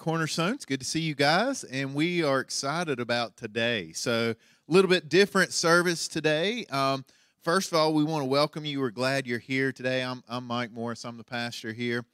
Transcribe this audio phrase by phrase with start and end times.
[0.00, 0.54] Cornerstone.
[0.54, 3.92] It's good to see you guys, and we are excited about today.
[3.92, 6.64] So, a little bit different service today.
[6.70, 7.04] Um,
[7.42, 8.80] first of all, we want to welcome you.
[8.80, 10.02] We're glad you're here today.
[10.02, 12.06] I'm, I'm Mike Morris, I'm the pastor here.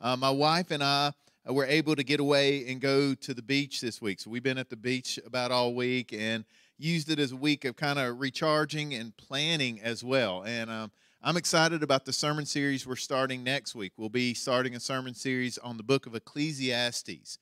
[0.00, 1.12] Uh, my wife and I
[1.46, 4.20] uh, were able to get away and go to the beach this week.
[4.20, 6.46] So, we've been at the beach about all week and
[6.78, 10.44] used it as a week of kind of recharging and planning as well.
[10.46, 10.90] And um,
[11.26, 13.92] I'm excited about the sermon series we're starting next week.
[13.96, 17.38] We'll be starting a sermon series on the book of Ecclesiastes.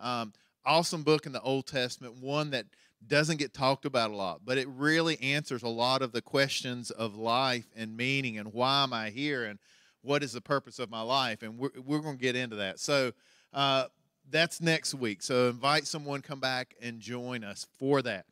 [0.00, 0.32] Um,
[0.64, 2.64] awesome book in the Old Testament, one that
[3.06, 6.90] doesn't get talked about a lot, but it really answers a lot of the questions
[6.90, 9.58] of life and meaning and why am I here and
[10.00, 11.42] what is the purpose of my life.
[11.42, 12.80] And we're, we're going to get into that.
[12.80, 13.12] So
[13.52, 13.84] uh,
[14.30, 15.22] that's next week.
[15.22, 18.24] So invite someone, come back and join us for that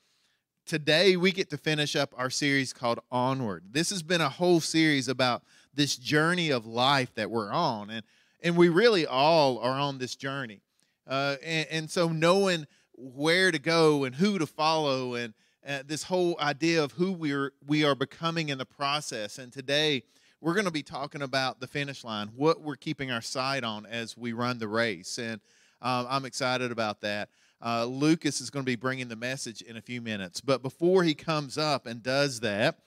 [0.66, 3.64] today we get to finish up our series called Onward.
[3.70, 5.42] This has been a whole series about
[5.74, 8.02] this journey of life that we're on, and
[8.42, 10.60] and we really all are on this journey.
[11.06, 15.34] Uh, and, and, so knowing where to go and who to follow, and
[15.66, 19.38] uh, this whole idea of who we're we are becoming in the process.
[19.38, 20.02] And today
[20.40, 23.86] we're going to be talking about the finish line, what we're keeping our sight on
[23.86, 25.40] as we run the race, and
[25.82, 27.28] um, I'm excited about that.
[27.62, 30.40] Uh, Lucas is going to be bringing the message in a few minutes.
[30.40, 32.78] But before he comes up and does that,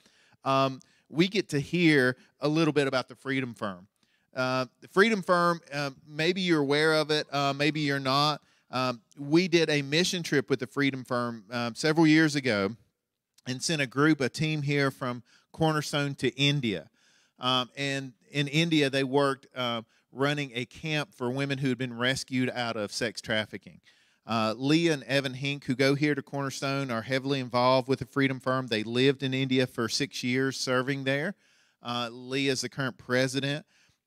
[0.44, 3.88] um, we get to hear a little bit about the Freedom Firm.
[4.34, 8.40] Uh, the Freedom Firm, uh, maybe you're aware of it, uh, maybe you're not.
[8.70, 12.70] Um, we did a mission trip with the Freedom Firm um, several years ago
[13.46, 15.22] and sent a group, a team here from
[15.52, 16.90] Cornerstone to India.
[17.40, 19.82] Um, and in India, they worked uh,
[20.12, 23.80] running a camp for women who had been rescued out of sex trafficking.
[24.28, 28.04] Uh, Leah and Evan Hink, who go here to Cornerstone, are heavily involved with the
[28.04, 28.66] Freedom Firm.
[28.66, 31.34] They lived in India for six years serving there.
[31.82, 33.64] Uh, Leah is the current president.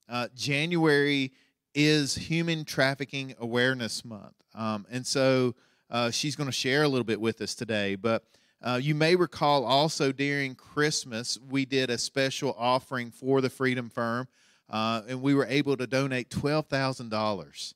[0.08, 1.32] Uh, January
[1.74, 4.36] is Human Trafficking Awareness Month.
[4.54, 5.56] Um, and so
[5.90, 7.96] uh, she's going to share a little bit with us today.
[7.96, 8.24] But
[8.62, 13.90] uh, you may recall also during Christmas, we did a special offering for the Freedom
[13.90, 14.28] Firm,
[14.70, 17.74] uh, and we were able to donate $12,000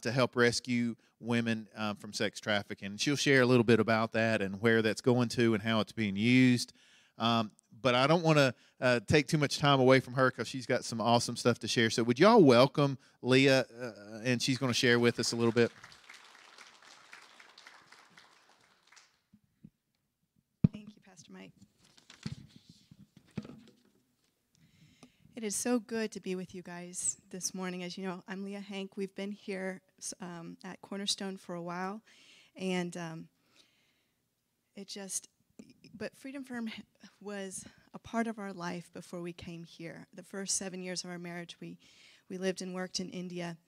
[0.00, 2.96] to help rescue women uh, from sex trafficking.
[2.96, 5.92] She'll share a little bit about that and where that's going to and how it's
[5.92, 6.72] being used.
[7.18, 7.50] Um,
[7.82, 10.66] but I don't want to uh, take too much time away from her because she's
[10.66, 11.90] got some awesome stuff to share.
[11.90, 13.66] So, would y'all welcome Leah?
[13.80, 13.92] Uh,
[14.24, 15.70] and she's going to share with us a little bit.
[20.72, 21.52] Thank you, Pastor Mike.
[25.44, 27.82] It is so good to be with you guys this morning.
[27.82, 28.96] As you know, I'm Leah Hank.
[28.96, 29.82] We've been here
[30.22, 32.00] um, at Cornerstone for a while,
[32.56, 33.28] and um,
[34.74, 35.28] it just,
[35.94, 36.70] but Freedom Firm
[37.20, 37.62] was
[37.92, 40.06] a part of our life before we came here.
[40.14, 41.76] The first seven years of our marriage, we,
[42.30, 43.58] we lived and worked in India,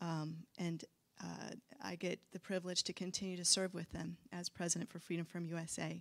[0.00, 0.86] um, and
[1.22, 1.50] uh,
[1.82, 5.44] I get the privilege to continue to serve with them as president for Freedom Firm
[5.48, 6.00] USA.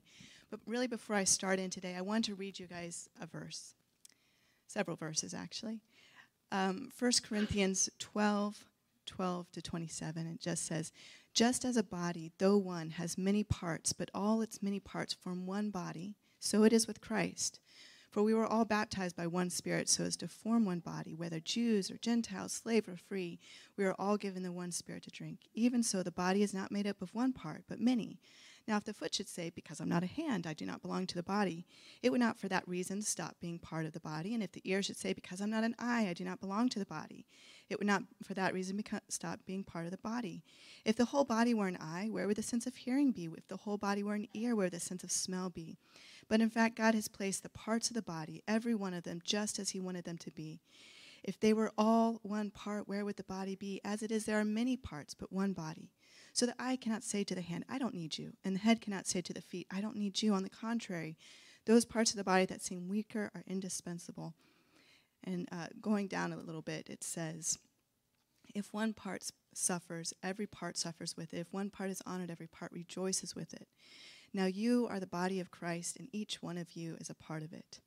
[0.50, 3.74] But really, before I start in today, I want to read you guys a verse,
[4.68, 5.82] several verses actually.
[6.52, 8.66] Um, 1 Corinthians 12,
[9.06, 10.28] 12 to 27.
[10.28, 10.92] It just says,
[11.34, 15.46] Just as a body, though one, has many parts, but all its many parts form
[15.46, 17.60] one body, so it is with Christ.
[18.16, 21.42] For we were all baptized by one Spirit so as to form one body, whether
[21.42, 23.42] Jews or Gentiles, slave or free.
[23.76, 25.40] We are all given the one Spirit to drink.
[25.54, 28.20] Even so, the body is not made up of one part, but many.
[28.68, 31.06] Now, if the foot should say, Because I'm not a hand, I do not belong
[31.08, 31.66] to the body,
[32.02, 34.34] it would not for that reason stop being part of the body.
[34.34, 36.70] And if the ear should say, Because I'm not an eye, I do not belong
[36.70, 37.26] to the body,
[37.70, 40.44] it would not for that reason stop being part of the body.
[40.84, 43.30] If the whole body were an eye, where would the sense of hearing be?
[43.38, 45.78] If the whole body were an ear, where would the sense of smell be?
[46.28, 49.22] But in fact, God has placed the parts of the body, every one of them,
[49.24, 50.60] just as He wanted them to be.
[51.24, 53.82] If they were all one part, where would the body be?
[53.84, 55.92] As it is, there are many parts, but one body.
[56.36, 58.82] So the eye cannot say to the hand, I don't need you, and the head
[58.82, 60.34] cannot say to the feet, I don't need you.
[60.34, 61.18] On the contrary,
[61.66, 64.34] those parts of the body that seem weaker are indispensable.
[65.24, 67.58] And uh, going down a little bit, it says,
[68.54, 71.40] if one part suffers, every part suffers with it.
[71.40, 73.70] If one part is honored, every part rejoices with it.
[74.34, 77.44] Now you are the body of Christ, and each one of you is a part
[77.44, 77.80] of it.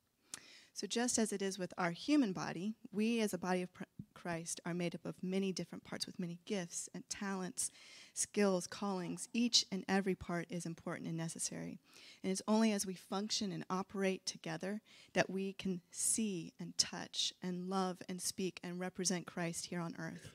[0.73, 3.69] So, just as it is with our human body, we as a body of
[4.15, 7.69] Christ are made up of many different parts with many gifts and talents
[8.13, 11.79] skills, callings, each and every part is important and necessary.
[12.23, 14.81] And it's only as we function and operate together
[15.13, 19.95] that we can see and touch and love and speak and represent Christ here on
[19.97, 20.31] earth.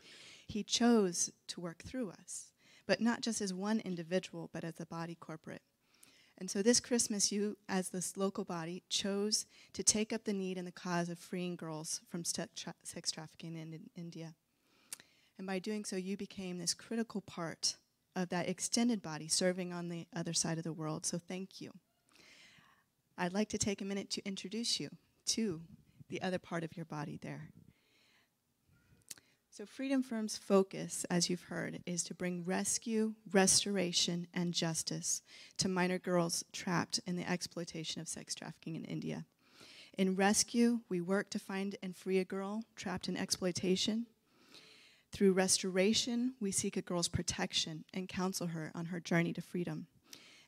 [0.46, 2.52] He chose to work through us,
[2.86, 5.62] but not just as one individual, but as a body corporate.
[6.36, 10.58] And so this Christmas, you, as this local body, chose to take up the need
[10.58, 14.34] and the cause of freeing girls from sex trafficking in India.
[15.38, 17.76] And by doing so, you became this critical part
[18.14, 21.04] of that extended body serving on the other side of the world.
[21.04, 21.72] So thank you.
[23.18, 24.90] I'd like to take a minute to introduce you
[25.26, 25.60] to
[26.08, 27.50] the other part of your body there.
[29.50, 35.22] So, Freedom Firm's focus, as you've heard, is to bring rescue, restoration, and justice
[35.58, 39.26] to minor girls trapped in the exploitation of sex trafficking in India.
[39.96, 44.06] In rescue, we work to find and free a girl trapped in exploitation.
[45.14, 49.86] Through restoration, we seek a girl's protection and counsel her on her journey to freedom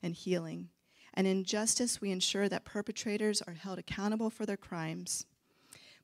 [0.03, 0.71] and healing.
[1.15, 5.25] And in justice, we ensure that perpetrators are held accountable for their crimes,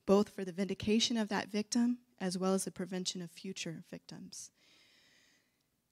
[0.07, 4.53] both for the vindication of that victim as well as the prevention of future victims.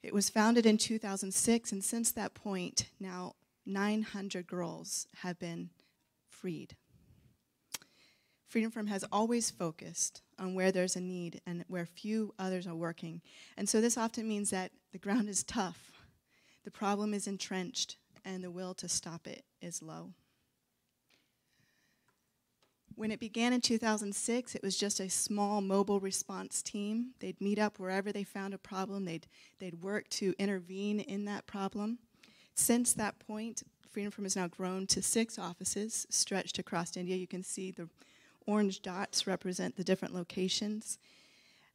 [0.04, 3.34] It was founded in 2006, and since that point, now
[3.66, 5.70] 900 girls have been
[6.28, 6.76] freed.
[8.50, 12.74] Freedom Firm has always focused on where there's a need and where few others are
[12.74, 13.22] working.
[13.56, 16.02] And so this often means that the ground is tough,
[16.64, 20.10] the problem is entrenched, and the will to stop it is low.
[22.96, 27.12] When it began in 2006, it was just a small mobile response team.
[27.20, 29.28] They'd meet up wherever they found a problem, they'd,
[29.60, 32.00] they'd work to intervene in that problem.
[32.56, 37.16] Since that point, Freedom Firm has now grown to six offices stretched across India.
[37.16, 37.88] You can see the
[38.50, 40.98] orange dots represent the different locations.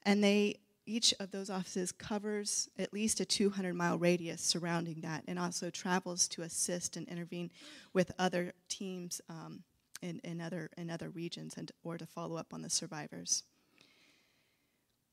[0.04, 5.24] And they each of those offices covers at least a 200 mile radius surrounding that
[5.28, 7.50] and also travels to assist and intervene
[7.94, 9.64] with other teams um,
[10.02, 13.44] in, in, other, in other regions and, or to follow up on the survivors.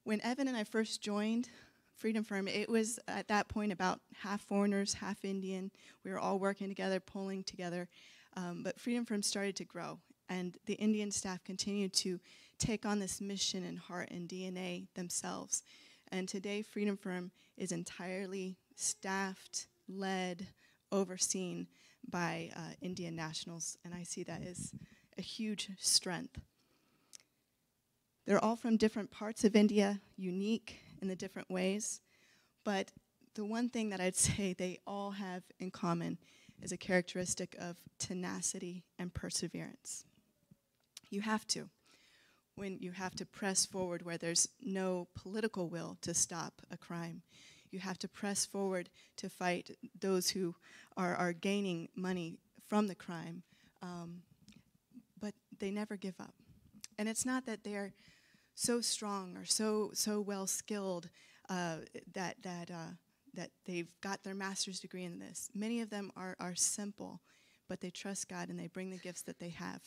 [0.05, 1.49] When Evan and I first joined
[1.97, 5.70] Freedom Firm, it was at that point about half foreigners, half Indian.
[6.05, 7.88] We were all working together, pulling together.
[8.37, 9.99] Um, but Freedom Firm started to grow,
[10.32, 12.19] and the Indian staff continued to
[12.58, 15.62] take on this mission and heart and DNA themselves.
[16.11, 20.46] And today, Freedom Firm is entirely staffed, led,
[20.90, 21.69] overseen
[22.08, 24.73] by uh, Indian nationals, and I see that as
[25.19, 26.40] a huge strength.
[28.26, 32.00] They're all from different parts of India, unique in the different ways,
[32.64, 32.90] but
[33.34, 36.17] the one thing that I'd say they all have in common
[36.62, 40.05] is a characteristic of tenacity and perseverance.
[41.12, 41.69] You have to.
[42.56, 47.20] When you have to press forward where there's no political will to stop a crime,
[47.70, 48.88] you have to press forward
[49.19, 50.55] to fight those who
[50.97, 53.43] are, are gaining money from the crime.
[53.82, 54.23] Um,
[55.20, 56.35] but they never give up.
[56.99, 57.93] And it's not that they're
[58.55, 61.11] so strong or so, so well skilled
[61.50, 61.76] uh,
[62.15, 62.94] that, that, uh,
[63.35, 65.50] that they've got their master's degree in this.
[65.55, 67.20] Many of them are, are simple,
[67.69, 69.82] but they trust God and they bring the gifts that they have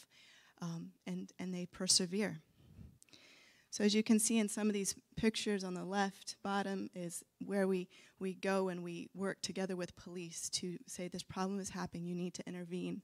[0.62, 2.40] um, and, and they persevere.
[3.76, 7.26] So as you can see in some of these pictures on the left bottom is
[7.46, 11.72] where we, we go and we work together with police to say this problem is
[11.72, 13.02] happening, you need to intervene.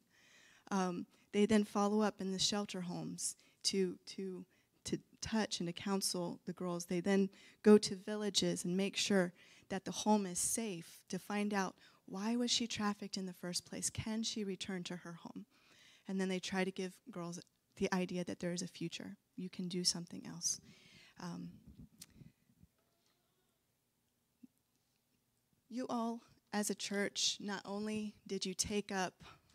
[0.71, 4.45] Um, they then follow up in the shelter homes to, to,
[4.85, 6.85] to touch and to counsel the girls.
[6.85, 7.29] They then
[7.63, 9.33] go to villages and make sure
[9.67, 13.65] that the home is safe to find out why was she trafficked in the first
[13.65, 13.89] place?
[13.89, 15.45] Can she return to her home?
[16.07, 17.39] And then they try to give girls
[17.77, 19.17] the idea that there is a future.
[19.37, 20.59] You can do something else.
[21.21, 21.49] Um,
[25.69, 26.21] you all,
[26.53, 29.13] as a church, not only did you take up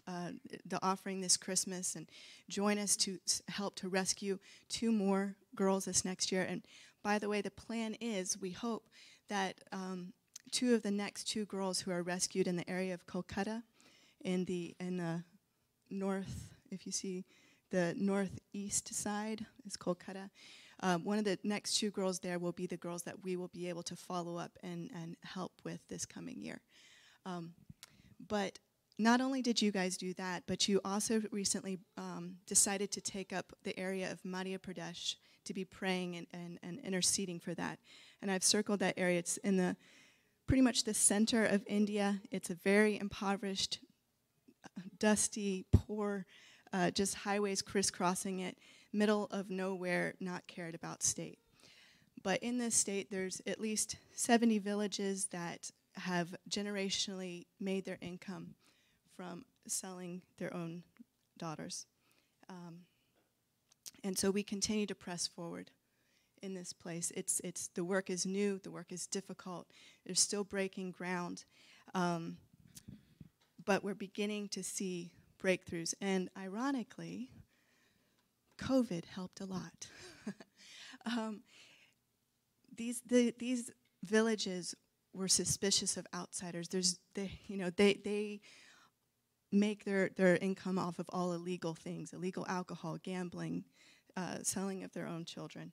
[0.08, 0.30] uh,
[0.64, 2.08] the offering this Christmas and
[2.48, 4.38] join us to help to rescue
[4.68, 6.46] two more girls this next year.
[6.48, 6.62] And
[7.02, 8.88] by the way, the plan is we hope
[9.28, 10.12] that um,
[10.52, 13.62] two of the next two girls who are rescued in the area of Kolkata,
[14.20, 15.24] in the in the
[15.90, 17.24] north, if you see
[17.70, 20.30] the northeast side is Kolkata.
[20.80, 23.48] Um, one of the next two girls there will be the girls that we will
[23.48, 26.60] be able to follow up and, and help with this coming year.
[27.24, 27.54] Um,
[28.28, 28.58] but
[28.98, 33.32] not only did you guys do that, but you also recently um, decided to take
[33.32, 37.78] up the area of Madhya Pradesh to be praying and, and, and interceding for that.
[38.22, 39.18] And I've circled that area.
[39.18, 39.76] It's in the
[40.46, 42.20] pretty much the center of India.
[42.30, 43.80] It's a very impoverished,
[44.98, 46.26] dusty, poor
[46.72, 48.58] uh, just highways crisscrossing it,
[48.92, 51.38] middle of nowhere, not cared about state.
[52.22, 58.54] But in this state, there's at least 70 villages that have generationally made their income
[59.16, 60.82] from selling their own
[61.38, 61.86] daughters.
[62.48, 62.80] Um,
[64.04, 65.70] and so we continue to press forward
[66.42, 67.12] in this place.
[67.16, 69.66] It's, it's, the work is new, the work is difficult,
[70.04, 71.44] there's still breaking ground.
[71.94, 72.36] Um,
[73.66, 75.10] but we're beginning to see
[75.42, 75.92] breakthroughs.
[76.00, 77.30] And ironically,
[78.58, 79.88] COVID helped a lot.
[81.06, 81.42] um,
[82.74, 83.70] these the, these
[84.02, 84.74] villages
[85.12, 86.68] were suspicious of outsiders.
[86.68, 88.40] There's they you know they they
[89.52, 93.64] make their their income off of all illegal things, illegal alcohol, gambling,
[94.16, 95.72] uh, selling of their own children.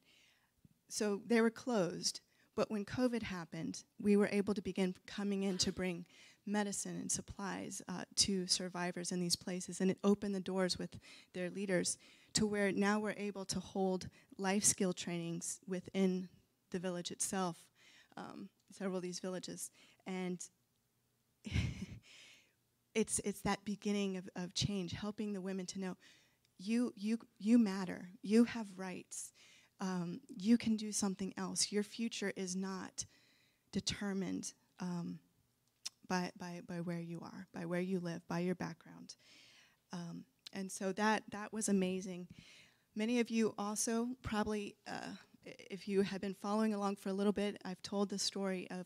[0.90, 2.22] So they were closed.
[2.56, 6.06] But when COVID happened, we were able to begin coming in to bring
[6.46, 11.00] medicine and supplies uh, to survivors in these places, and it opened the doors with
[11.34, 11.98] their leaders
[12.34, 16.28] to where now we're able to hold life skill trainings within
[16.72, 17.58] the village itself,
[18.18, 19.72] um, several of these villages,
[20.06, 20.40] and
[22.96, 25.98] it's it's that beginning of, of change, helping the women to know
[26.58, 29.32] you you you matter, you have rights,
[29.80, 31.72] um, you can do something else.
[31.72, 33.06] Your future is not
[33.72, 35.20] determined um,
[36.14, 39.16] by, by by where you are, by where you live, by your background.
[39.92, 42.28] Um, and so that that was amazing.
[42.96, 47.34] Many of you also probably, uh, if you have been following along for a little
[47.34, 48.86] bit, I've told the story of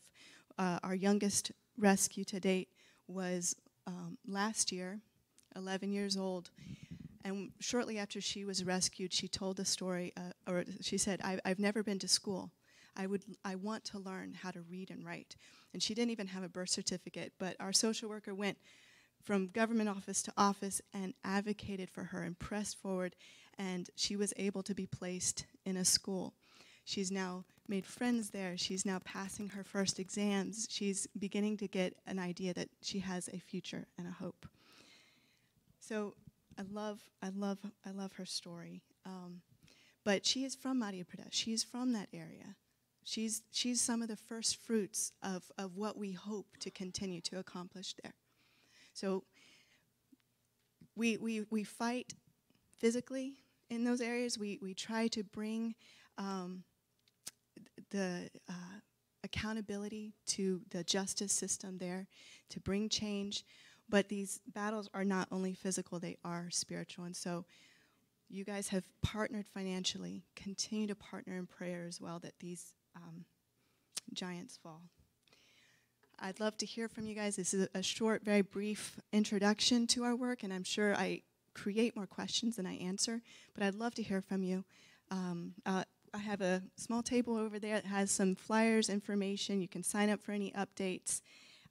[0.56, 2.68] uh, our youngest rescue to date
[3.06, 3.54] was
[3.86, 5.00] um, last year,
[5.54, 6.50] 11 years old.
[7.24, 11.38] And shortly after she was rescued, she told the story, uh, or she said, I,
[11.44, 12.52] have never been to school.
[12.98, 15.36] I, would, I want to learn how to read and write.
[15.72, 18.58] And she didn't even have a birth certificate, but our social worker went
[19.22, 23.14] from government office to office and advocated for her and pressed forward,
[23.58, 26.34] and she was able to be placed in a school.
[26.84, 28.56] She's now made friends there.
[28.56, 30.66] She's now passing her first exams.
[30.70, 34.46] She's beginning to get an idea that she has a future and a hope.
[35.80, 36.14] So
[36.58, 38.82] I love, I love, I love her story.
[39.04, 39.42] Um,
[40.04, 41.32] but she is from Madhya Pradesh.
[41.32, 42.56] She's from that area.
[43.08, 47.38] She's, she's some of the first fruits of, of what we hope to continue to
[47.38, 48.12] accomplish there.
[48.92, 49.24] So
[50.94, 52.12] we, we, we fight
[52.76, 53.36] physically
[53.70, 54.38] in those areas.
[54.38, 55.74] We, we try to bring
[56.18, 56.64] um,
[57.88, 58.80] the uh,
[59.24, 62.08] accountability to the justice system there
[62.50, 63.42] to bring change.
[63.88, 67.06] But these battles are not only physical, they are spiritual.
[67.06, 67.46] And so
[68.28, 70.24] you guys have partnered financially.
[70.36, 73.24] Continue to partner in prayer as well that these um,
[74.12, 74.82] giants fall.
[76.20, 77.36] I'd love to hear from you guys.
[77.36, 81.22] This is a short, very brief introduction to our work, and I'm sure I
[81.54, 83.22] create more questions than I answer,
[83.54, 84.64] but I'd love to hear from you.
[85.10, 89.60] Um, uh, I have a small table over there that has some flyers, information.
[89.60, 91.20] You can sign up for any updates,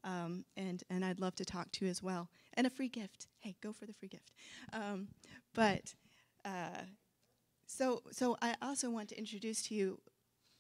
[0.03, 2.29] um, and, and I'd love to talk to you as well.
[2.53, 3.27] And a free gift.
[3.39, 4.31] Hey, go for the free gift.
[4.71, 5.09] Um,
[5.53, 5.93] but
[6.45, 6.83] uh,
[7.65, 9.99] so, so I also want to introduce to you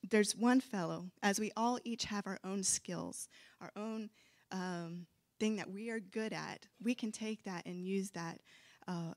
[0.09, 3.27] there's one fellow, as we all each have our own skills,
[3.61, 4.09] our own
[4.51, 5.05] um,
[5.39, 8.39] thing that we are good at, we can take that and use that
[8.87, 9.13] uh,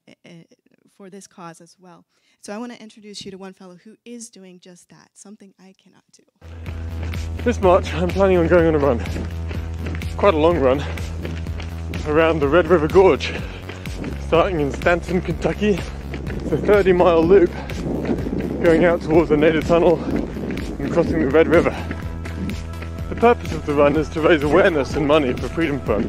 [0.97, 2.04] for this cause as well.
[2.40, 5.54] So I want to introduce you to one fellow who is doing just that, something
[5.59, 6.25] I cannot do.
[7.44, 8.99] This March, I'm planning on going on a run.
[10.16, 10.82] Quite a long run
[12.06, 13.32] around the Red River Gorge,
[14.26, 15.78] starting in Stanton, Kentucky.
[16.12, 17.50] It's a 30 mile loop
[18.62, 19.97] going out towards the Nada Tunnel
[20.82, 21.70] and crossing the Red River.
[23.08, 26.08] The purpose of the run is to raise awareness and money for Freedom Fund.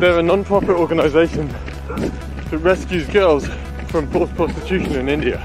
[0.00, 1.48] They're a non-profit organisation
[1.88, 3.46] that rescues girls
[3.88, 5.40] from forced prostitution in India.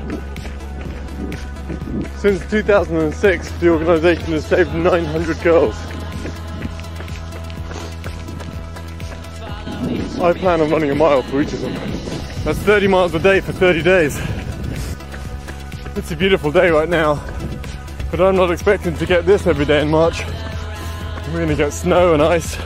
[2.17, 5.75] Since 2006, the organisation has saved 900 girls.
[10.19, 11.74] I plan on running a mile for each of them.
[12.43, 14.35] That's 30 miles a day for 30 days.
[15.98, 17.24] It's a beautiful day right now,
[18.12, 20.25] but I'm not expecting to get this every day in March.
[21.32, 22.58] We're to get snow and ice,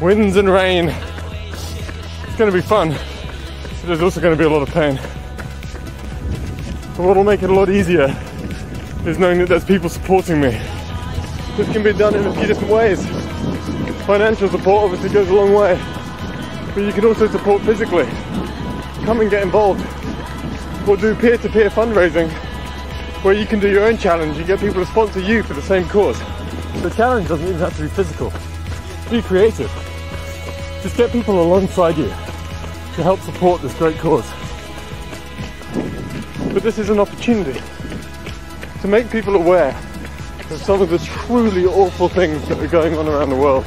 [0.00, 0.88] winds and rain.
[0.88, 4.96] It's to be fun, but there's also to be a lot of pain.
[6.96, 8.08] But what will make it a lot easier
[9.06, 10.50] is knowing that there's people supporting me.
[11.56, 13.06] This can be done in a few different ways.
[14.04, 15.80] Financial support obviously goes a long way,
[16.74, 18.06] but you can also support physically.
[19.04, 19.80] Come and get involved
[20.88, 22.28] or do peer-to-peer fundraising
[23.22, 25.62] where you can do your own challenge and get people to sponsor you for the
[25.62, 26.18] same cause.
[26.82, 28.32] The challenge doesn't even have to be physical.
[29.10, 29.70] Be creative.
[30.82, 34.28] Just get people alongside you to help support this great cause.
[36.52, 37.60] But this is an opportunity
[38.80, 39.76] to make people aware
[40.50, 43.64] of some of the truly awful things that are going on around the world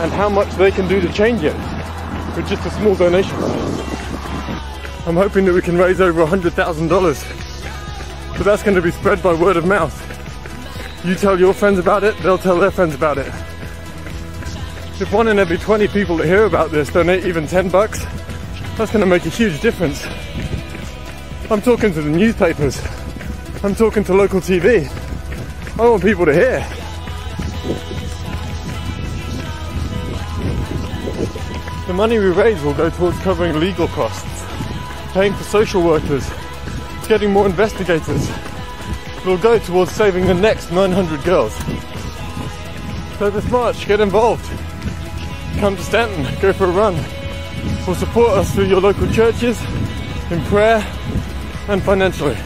[0.00, 1.54] and how much they can do to change it
[2.36, 3.93] with just a small donation.
[5.06, 8.36] I'm hoping that we can raise over $100,000.
[8.36, 9.94] But that's going to be spread by word of mouth.
[11.04, 13.26] You tell your friends about it, they'll tell their friends about it.
[14.98, 18.02] If one in every 20 people that hear about this donate even 10 bucks,
[18.78, 20.06] that's going to make a huge difference.
[21.50, 22.80] I'm talking to the newspapers,
[23.62, 24.88] I'm talking to local TV.
[25.78, 26.66] I want people to hear.
[31.86, 34.33] The money we raise will go towards covering legal costs,
[35.14, 36.28] paying for social workers,
[36.98, 38.28] It's getting more investigators.
[39.24, 41.54] Will go towards saving the next 900 girls.
[43.18, 44.44] So this March, get involved.
[45.60, 46.96] Come to Stanton, go for a run.
[47.86, 49.62] Or support us through your local churches,
[50.32, 50.84] in prayer,
[51.68, 52.36] and financially.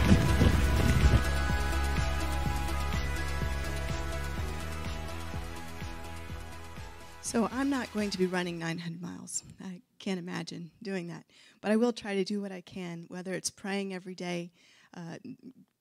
[7.21, 9.43] So I'm not going to be running 900 miles.
[9.63, 11.23] I can't imagine doing that.
[11.61, 14.51] But I will try to do what I can, whether it's praying every day,
[14.95, 15.17] uh,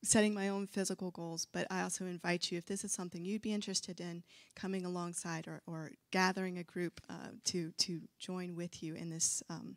[0.03, 1.47] setting my own physical goals.
[1.51, 4.23] But I also invite you, if this is something you'd be interested in,
[4.55, 9.43] coming alongside or, or gathering a group uh, to to join with you in this
[9.49, 9.77] um,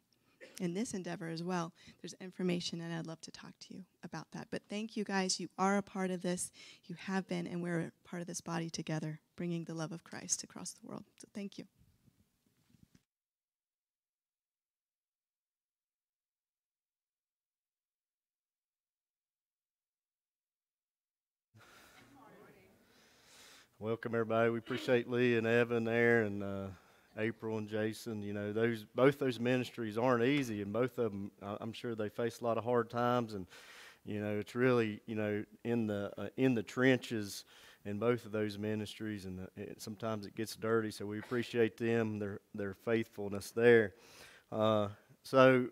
[0.59, 1.73] in this endeavor as well.
[2.01, 4.47] There's information, and I'd love to talk to you about that.
[4.51, 5.39] But thank you guys.
[5.39, 6.51] You are a part of this.
[6.85, 10.03] You have been, and we're a part of this body together, bringing the love of
[10.03, 11.03] Christ across the world.
[11.17, 11.65] So thank you.
[23.81, 24.51] Welcome everybody.
[24.51, 26.67] We appreciate Lee and Evan there, and uh,
[27.17, 28.21] April and Jason.
[28.21, 32.09] You know, those both those ministries aren't easy, and both of them, I'm sure they
[32.09, 33.33] face a lot of hard times.
[33.33, 33.47] And
[34.05, 37.43] you know, it's really you know in the uh, in the trenches
[37.83, 40.91] in both of those ministries, and the, it, sometimes it gets dirty.
[40.91, 43.95] So we appreciate them their their faithfulness there.
[44.51, 44.89] Uh,
[45.23, 45.69] so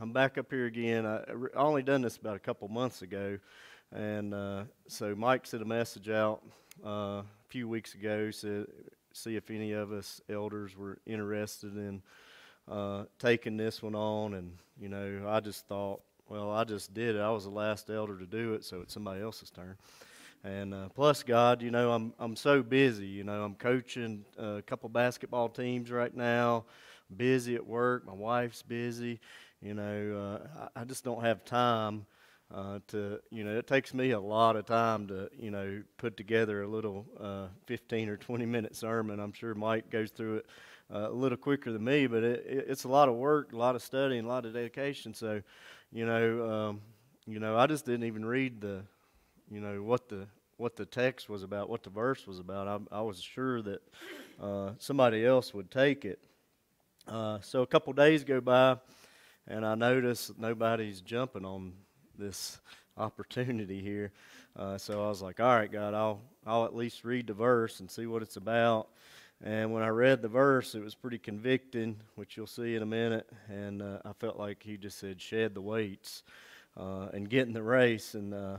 [0.00, 1.06] I'm back up here again.
[1.06, 1.24] I,
[1.56, 3.36] I only done this about a couple months ago.
[3.90, 6.42] And uh, so Mike sent a message out
[6.84, 8.66] a few weeks ago, said
[9.12, 12.02] see if any of us elders were interested in
[12.70, 14.34] uh, taking this one on.
[14.34, 17.20] And you know, I just thought, well, I just did it.
[17.20, 19.76] I was the last elder to do it, so it's somebody else's turn.
[20.44, 23.06] And uh, plus, God, you know, I'm I'm so busy.
[23.06, 26.64] You know, I'm coaching a couple basketball teams right now.
[27.16, 28.06] Busy at work.
[28.06, 29.18] My wife's busy.
[29.60, 32.06] You know, uh, I, I just don't have time
[32.54, 36.16] uh, to you know it takes me a lot of time to you know put
[36.16, 39.20] together a little uh, 15 or 20 minute sermon.
[39.20, 40.46] I'm sure Mike goes through it
[40.92, 43.56] uh, a little quicker than me, but it, it, it's a lot of work, a
[43.56, 45.12] lot of study, and a lot of dedication.
[45.14, 45.42] So,
[45.92, 46.80] you know, um,
[47.26, 48.82] you know, I just didn't even read the,
[49.50, 52.66] you know, what the what the text was about, what the verse was about.
[52.66, 53.80] I, I was sure that
[54.42, 56.18] uh, somebody else would take it.
[57.06, 58.76] Uh, so a couple days go by,
[59.46, 61.74] and I notice nobody's jumping on
[62.18, 62.58] this
[62.98, 64.10] opportunity here.
[64.56, 67.80] Uh, so I was like, all right, God, I'll I'll at least read the verse
[67.80, 68.88] and see what it's about.
[69.44, 72.86] And when I read the verse, it was pretty convicting, which you'll see in a
[72.86, 73.28] minute.
[73.48, 76.24] And uh, I felt like he just said, shed the weights
[76.76, 78.14] uh, and get in the race.
[78.14, 78.56] And, uh,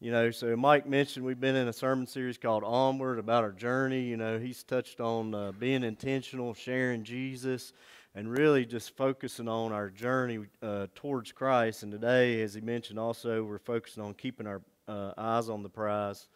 [0.00, 3.50] you know, so Mike mentioned we've been in a sermon series called Onward about our
[3.50, 4.02] journey.
[4.02, 7.72] You know, he's touched on uh, being intentional, sharing Jesus
[8.14, 11.82] and really just focusing on our journey uh, towards Christ.
[11.82, 15.68] And today, as he mentioned, also we're focusing on keeping our uh, eyes on the
[15.68, 16.28] prize.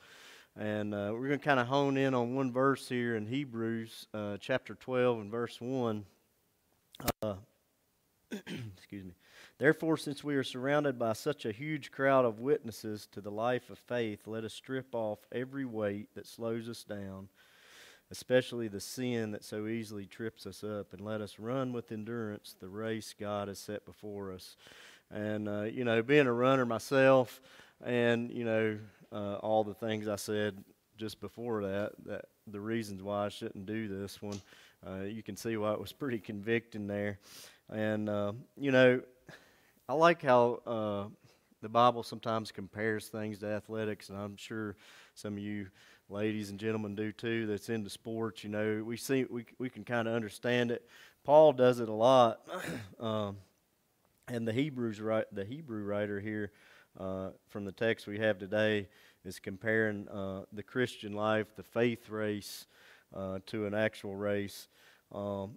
[0.59, 4.09] And uh, we're going to kind of hone in on one verse here in Hebrews
[4.13, 6.05] uh, chapter 12 and verse 1.
[7.23, 7.35] Uh,
[8.33, 9.13] excuse me.
[9.59, 13.71] Therefore, since we are surrounded by such a huge crowd of witnesses to the life
[13.71, 17.29] of faith, let us strip off every weight that slows us down
[18.11, 22.55] especially the sin that so easily trips us up, and let us run with endurance
[22.59, 24.57] the race God has set before us.
[25.11, 27.41] And, uh, you know, being a runner myself,
[27.85, 28.79] and, you know,
[29.13, 30.63] uh, all the things I said
[30.97, 34.41] just before that, that the reasons why I shouldn't do this one,
[34.87, 37.19] uh, you can see why it was pretty convicting there.
[37.71, 39.01] And, uh, you know,
[39.89, 41.05] I like how uh,
[41.63, 44.77] the Bible sometimes compares things to athletics, and I'm sure
[45.15, 45.69] some of you
[46.11, 49.85] ladies and gentlemen do too that's into sports you know we see we, we can
[49.85, 50.89] kind of understand it.
[51.25, 52.41] Paul does it a lot
[53.01, 53.37] um,
[54.27, 56.53] and the hebrews right the hebrew writer here
[56.99, 58.89] uh, from the text we have today
[59.25, 62.67] is comparing uh, the christian life the faith race
[63.15, 64.69] uh, to an actual race.
[65.13, 65.57] Um,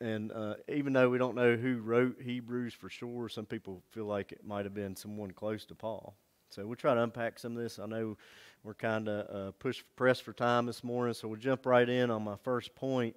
[0.00, 4.04] and uh, even though we don't know who wrote hebrews for sure some people feel
[4.04, 6.14] like it might have been someone close to paul.
[6.50, 7.78] So we'll try to unpack some of this.
[7.78, 8.16] I know
[8.64, 12.10] we're kind of uh, push pressed for time this morning, so we'll jump right in
[12.10, 13.16] on my first point.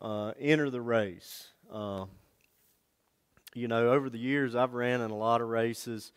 [0.00, 1.48] Uh, enter the race.
[1.72, 2.06] Uh,
[3.54, 6.12] you know, over the years, I've ran in a lot of races.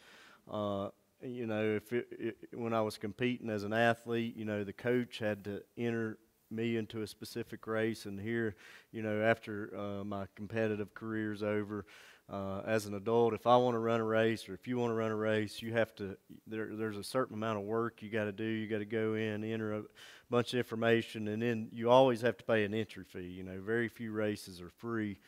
[0.50, 0.90] Uh,
[1.22, 4.74] you know, if it, it, when I was competing as an athlete, you know, the
[4.74, 6.18] coach had to enter
[6.52, 8.56] me into a specific race, and here,
[8.92, 11.86] you know, after uh, my competitive career's over,
[12.28, 14.90] uh, as an adult, if I want to run a race or if you want
[14.90, 16.18] to run a race, you have to.
[16.48, 18.44] There, there's a certain amount of work you got to do.
[18.44, 19.84] You got to go in, enter a
[20.32, 23.22] bunch of information, and then you always have to pay an entry fee.
[23.22, 25.20] You know, very few races are free.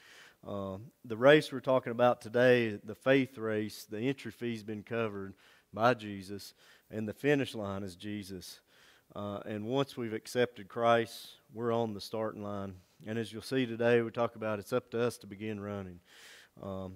[0.45, 5.33] Um, the race we're talking about today, the faith race, the entry fee's been covered
[5.73, 6.53] by Jesus,
[6.89, 8.60] and the finish line is Jesus.
[9.15, 12.75] Uh, and once we've accepted Christ, we're on the starting line.
[13.05, 15.99] And as you'll see today, we talk about it's up to us to begin running.
[16.61, 16.93] Um,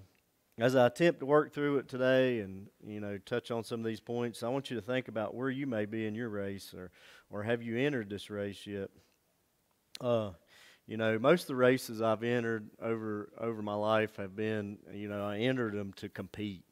[0.57, 3.85] as I attempt to work through it today and you know touch on some of
[3.85, 6.73] these points, I want you to think about where you may be in your race,
[6.73, 6.91] or
[7.29, 8.89] or have you entered this race yet?
[9.99, 10.31] Uh,
[10.87, 15.07] you know, most of the races I've entered over over my life have been, you
[15.07, 16.63] know, I entered them to compete.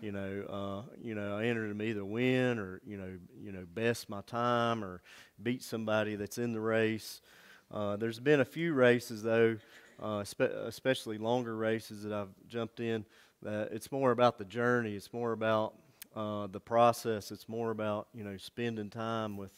[0.00, 3.64] You know, uh, you know, I entered them either win or you know, you know,
[3.72, 5.00] best my time or
[5.42, 7.22] beat somebody that's in the race.
[7.70, 9.56] Uh, there's been a few races though
[10.02, 13.06] uh, spe- especially longer races that I've jumped in,
[13.42, 14.94] that it's more about the journey.
[14.94, 15.74] It's more about
[16.14, 17.30] uh, the process.
[17.30, 19.52] It's more about you know spending time with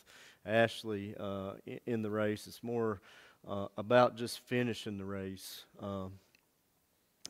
[0.45, 1.55] Ashley uh,
[1.87, 2.47] in, the race.
[2.47, 3.01] It's more
[3.49, 5.65] uh, about just finishing the race.
[5.81, 6.13] Um,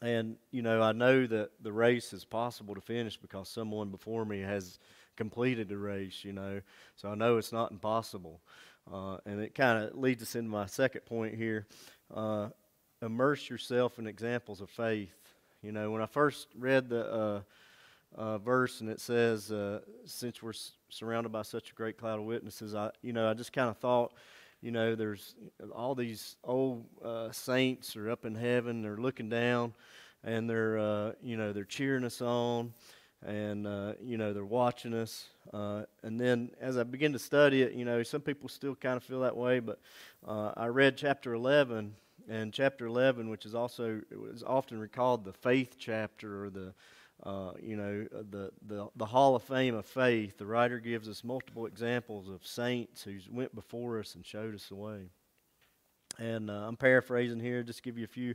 [0.02, 4.24] and you know, I know that the race is possible to finish because someone before
[4.24, 4.80] me has
[5.16, 6.24] completed the race.
[6.24, 6.60] You know,
[6.96, 8.40] so I know it's not impossible.
[8.92, 11.66] Uh, and it kind of leads us into my second point here.
[12.12, 12.48] Uh,
[13.04, 15.14] immerse yourself in examples of faith.
[15.62, 17.40] You know, when I first read the uh,
[18.16, 20.52] uh, verse and it says, uh, "Since we're
[20.88, 23.76] surrounded by such a great cloud of witnesses," I, you know, I just kind of
[23.78, 24.12] thought,
[24.62, 25.34] you know, there's
[25.74, 29.74] all these old uh, saints are up in heaven, they're looking down,
[30.22, 32.72] and they're, uh, you know, they're cheering us on,
[33.24, 35.28] and uh, you know, they're watching us.
[35.52, 39.02] and then as I begin to study it, you know, some people still kind of
[39.02, 39.78] feel that way, but
[40.26, 41.94] I read chapter 11
[42.28, 44.00] and chapter 11, which is also
[44.32, 46.74] is often recalled the faith chapter or the
[47.22, 50.38] uh, you know the, the the Hall of Fame of faith.
[50.38, 54.66] The writer gives us multiple examples of saints who went before us and showed us
[54.68, 55.10] the way.
[56.18, 58.34] And uh, I'm paraphrasing here, just give you a few.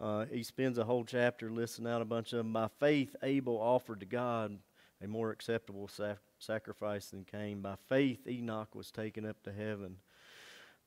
[0.00, 2.52] Uh, he spends a whole chapter listing out a bunch of them.
[2.52, 4.58] By faith, Abel offered to God
[5.02, 7.60] a more acceptable sac- sacrifice than Cain.
[7.60, 9.96] By faith, Enoch was taken up to heaven.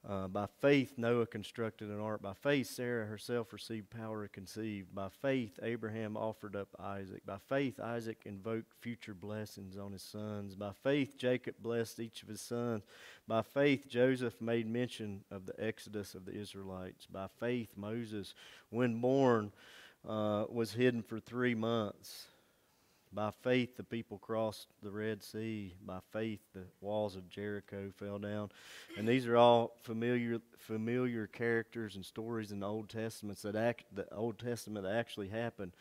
[0.08, 2.22] Uh, by faith, Noah constructed an ark.
[2.22, 4.88] By faith, Sarah herself received power to conceive.
[4.94, 7.26] By faith, Abraham offered up Isaac.
[7.26, 10.56] By faith, Isaac invoked future blessings on his sons.
[10.56, 12.84] By faith, Jacob blessed each of his sons.
[13.30, 17.06] By faith, Joseph made mention of the exodus of the Israelites.
[17.06, 18.34] By faith, Moses,
[18.72, 19.54] when born,
[20.08, 22.28] uh, was hidden for three months.
[23.13, 25.76] By faith, the people crossed the Red Sea.
[25.86, 28.49] By faith, the walls of Jericho fell down.
[28.97, 33.84] And these are all familiar, familiar characters and stories in the Old Testament that act,
[33.93, 35.73] the Old Testament actually happened.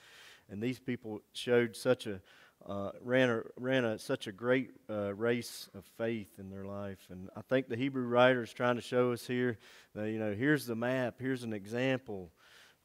[0.51, 2.21] And these people showed such a
[2.67, 6.99] uh, ran a ran a such a great uh, race of faith in their life.
[7.11, 9.59] And I think the Hebrew writer is trying to show us here
[9.95, 12.31] that you know here's the map, here's an example,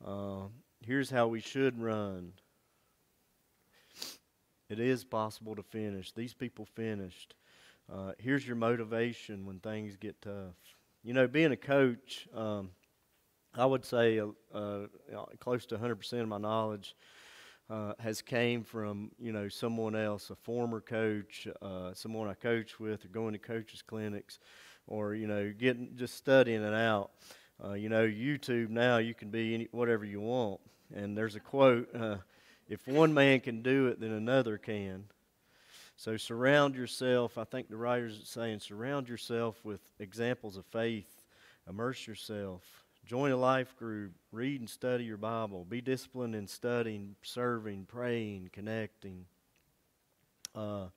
[0.03, 0.47] uh,
[0.81, 2.31] here's how we should run.
[4.69, 6.11] It is possible to finish.
[6.11, 7.35] These people finished.
[7.91, 10.55] Uh, here's your motivation when things get tough.
[11.03, 12.71] You know, being a coach, um,
[13.55, 14.87] I would say uh, uh,
[15.39, 16.95] close to 100% of my knowledge
[17.69, 22.79] uh, has came from you know someone else, a former coach, uh, someone I coach
[22.79, 24.39] with, or going to coaches clinics,
[24.85, 27.11] or you know getting just studying it out.
[27.63, 30.59] Uh, you know, YouTube now you can be any, whatever you want,
[30.93, 31.89] and there's a quote
[32.69, 35.05] if one man can do it, then another can.
[35.95, 41.23] So surround yourself, I think the writer's saying, surround yourself with examples of faith.
[41.67, 42.61] Immerse yourself.
[43.05, 44.11] Join a life group.
[44.31, 45.65] Read and study your Bible.
[45.65, 49.25] Be disciplined in studying, serving, praying, connecting.
[50.53, 50.87] Uh,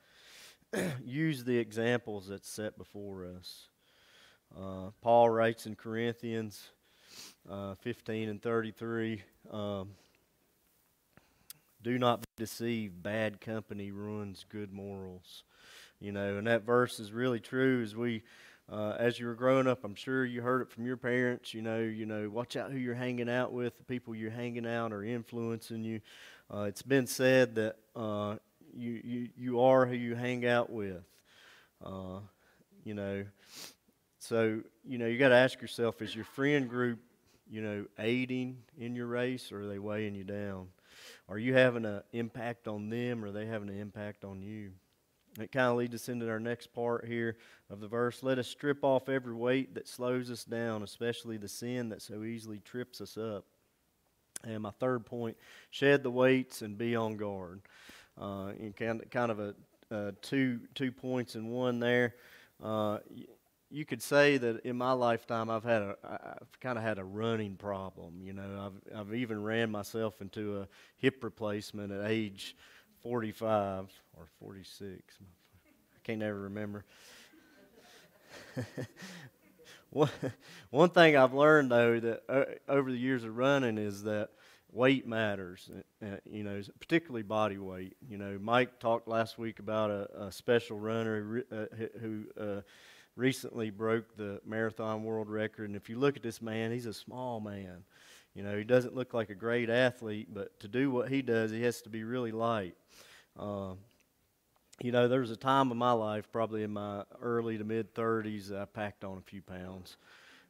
[1.04, 3.68] use the examples that's set before us.
[4.56, 6.68] Uh, Paul writes in Corinthians
[7.48, 9.22] uh, 15 and 33.
[9.50, 9.90] Um,
[11.82, 13.02] do not be deceived.
[13.02, 15.44] Bad company ruins good morals.
[16.00, 18.22] You know, and that verse is really true as we
[18.70, 21.52] uh, as you were growing up, I'm sure you heard it from your parents.
[21.52, 23.76] You know, you know, watch out who you're hanging out with.
[23.76, 26.00] The people you're hanging out are influencing you.
[26.52, 28.36] Uh, it's been said that uh,
[28.72, 31.02] you, you you are who you hang out with.
[31.84, 32.20] Uh,
[32.84, 33.24] you know,
[34.20, 37.00] so you know you got to ask yourself: Is your friend group,
[37.50, 40.68] you know, aiding in your race, or are they weighing you down?
[41.30, 44.72] Are you having an impact on them or are they having an impact on you?
[45.38, 47.36] It kind of leads us into our next part here
[47.70, 48.24] of the verse.
[48.24, 52.24] Let us strip off every weight that slows us down, especially the sin that so
[52.24, 53.44] easily trips us up.
[54.42, 55.36] And my third point:
[55.70, 57.60] shed the weights and be on guard.
[58.20, 59.54] Uh, kind kind of a
[59.92, 62.16] uh, two two points in one there.
[62.60, 62.98] Uh,
[63.70, 67.04] you could say that in my lifetime I've had a I've kind of had a
[67.04, 68.20] running problem.
[68.22, 72.56] You know, I've I've even ran myself into a hip replacement at age
[73.02, 75.18] 45 or 46.
[75.20, 76.85] I can't ever remember.
[79.90, 80.11] one,
[80.70, 84.30] one thing I've learned though that uh, over the years of running is that
[84.72, 85.70] weight matters.
[85.72, 87.96] Uh, uh you know, particularly body weight.
[88.09, 91.66] You know, Mike talked last week about a, a special runner uh,
[92.00, 92.61] who uh,
[93.20, 95.68] recently broke the marathon world record.
[95.68, 97.85] And if you look at this man, he's a small man.
[98.35, 101.50] You know, he doesn't look like a great athlete, but to do what he does,
[101.50, 102.74] he has to be really light.
[103.38, 103.74] Uh,
[104.80, 107.94] you know, there was a time in my life, probably in my early to mid
[107.94, 109.98] 30s, I packed on a few pounds.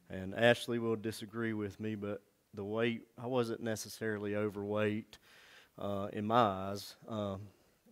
[0.09, 2.21] And Ashley will disagree with me, but
[2.53, 5.17] the weight, I wasn't necessarily overweight
[5.77, 6.95] uh, in my eyes.
[7.09, 7.41] Um,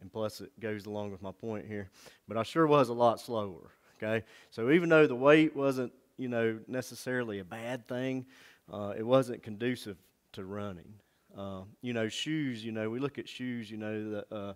[0.01, 1.89] and plus, it goes along with my point here.
[2.29, 3.71] But I sure was a lot slower.
[4.01, 4.23] Okay?
[4.49, 8.25] So even though the weight wasn't, you know, necessarily a bad thing,
[8.71, 9.97] uh, it wasn't conducive
[10.33, 10.93] to running.
[11.37, 14.53] Uh, you know, shoes, you know, we look at shoes, you know, the uh,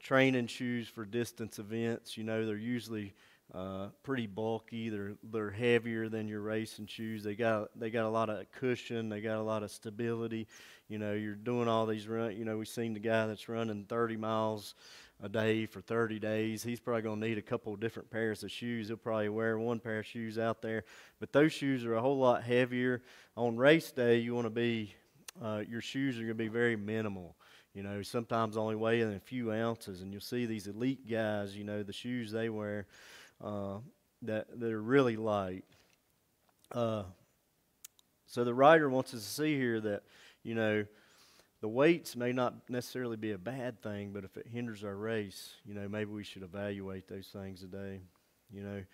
[0.00, 3.14] training shoes for distance events, you know, they're usually
[3.52, 4.88] uh, pretty bulky.
[4.88, 7.22] They're they're heavier than your racing shoes.
[7.22, 9.08] They got they got a lot of cushion.
[9.08, 10.46] They got a lot of stability.
[10.88, 12.36] You know, you're doing all these run.
[12.36, 14.74] You know, we've seen the guy that's running 30 miles
[15.22, 16.62] a day for 30 days.
[16.62, 18.88] He's probably going to need a couple of different pairs of shoes.
[18.88, 20.84] He'll probably wear one pair of shoes out there,
[21.20, 23.02] but those shoes are a whole lot heavier.
[23.36, 24.94] On race day, you want to be
[25.42, 27.36] uh, your shoes are going to be very minimal.
[27.74, 31.56] You know, sometimes only weighing a few ounces, and you'll see these elite guys.
[31.56, 32.86] You know, the shoes they wear
[33.42, 33.78] uh,
[34.22, 35.64] that that are really light.
[36.70, 37.02] Uh,
[38.26, 40.02] so the writer wants us to see here that
[40.44, 40.84] you know
[41.64, 45.54] the weights may not necessarily be a bad thing, but if it hinders our race,
[45.64, 48.02] you know, maybe we should evaluate those things today.
[48.52, 48.84] You know,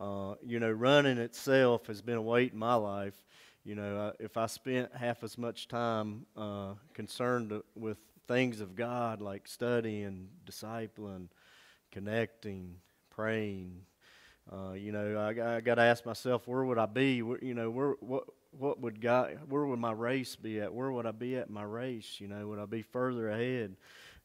[0.00, 3.26] uh, you know, running itself has been a weight in my life.
[3.62, 9.20] You know, if I spent half as much time uh, concerned with things of God,
[9.20, 11.28] like studying, discipling,
[11.92, 12.76] connecting,
[13.10, 13.82] praying,
[14.50, 17.20] uh, you know, I, I got to ask myself, where would I be?
[17.20, 18.24] Where, you know, where what
[18.58, 20.72] what would God, where would my race be at?
[20.72, 22.16] Where would I be at my race?
[22.18, 23.76] You know, would I be further ahead?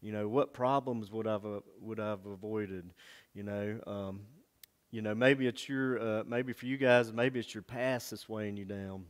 [0.02, 2.94] You know, what problems would I've uh, would I've avoided?
[3.34, 4.22] You know, um,
[4.92, 8.28] you know, maybe it's your, uh, maybe for you guys, maybe it's your past that's
[8.28, 9.06] weighing you down.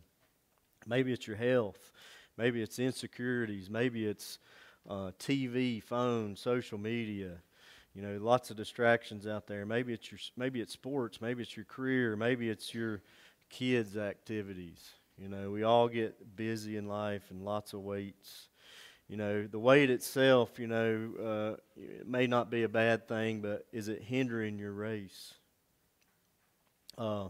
[0.86, 1.92] Maybe it's your health.
[2.38, 3.70] Maybe it's insecurities.
[3.70, 4.40] Maybe it's
[4.90, 7.38] uh, TV, phone, social media.
[7.94, 9.66] You know, lots of distractions out there.
[9.66, 11.22] Maybe it's your, maybe it's sports.
[11.22, 12.16] Maybe it's your career.
[12.16, 13.02] Maybe it's your
[13.50, 14.90] kids' activities.
[15.20, 18.48] You know, we all get busy in life and lots of weights.
[19.10, 23.42] You know, the weight itself, you know, uh, it may not be a bad thing,
[23.42, 25.34] but is it hindering your race?
[26.98, 27.28] Uh,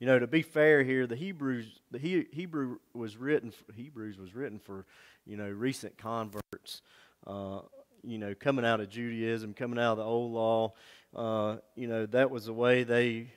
[0.00, 4.18] you know, to be fair here, the Hebrews, the he, Hebrew was written, for, Hebrews
[4.18, 4.86] was written for,
[5.24, 6.82] you know, recent converts.
[7.26, 7.60] Uh,
[8.02, 10.72] you know, coming out of Judaism, coming out of the old law.
[11.14, 13.30] Uh, you know, that was the way they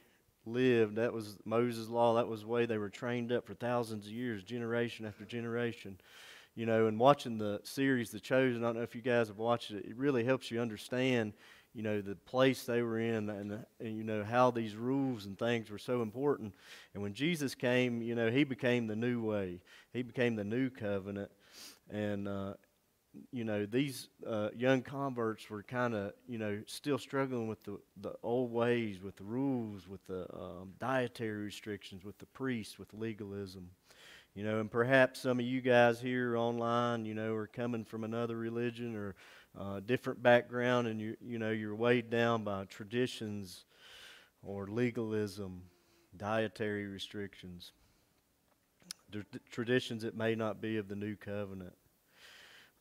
[0.46, 0.96] lived.
[0.96, 2.16] That was Moses' law.
[2.16, 5.98] That was the way they were trained up for thousands of years, generation after generation.
[6.56, 9.40] You know, and watching the series, The Chosen, I don't know if you guys have
[9.40, 11.34] watched it, it really helps you understand,
[11.74, 15.38] you know, the place they were in and, and, you know, how these rules and
[15.38, 16.54] things were so important.
[16.94, 19.62] And when Jesus came, you know, he became the new way,
[19.94, 21.32] he became the new covenant.
[21.90, 22.54] And, uh,
[23.32, 27.80] you know, these uh, young converts were kind of, you know, still struggling with the,
[28.02, 32.94] the old ways, with the rules, with the um, dietary restrictions, with the priests, with
[32.94, 33.70] legalism.
[34.36, 38.04] You know, and perhaps some of you guys here online, you know, are coming from
[38.04, 39.16] another religion or
[39.60, 43.66] uh, different background, and you, you know, you're weighed down by traditions
[44.42, 45.62] or legalism,
[46.18, 47.74] dietary restrictions,
[49.52, 51.74] traditions that may not be of the new covenant.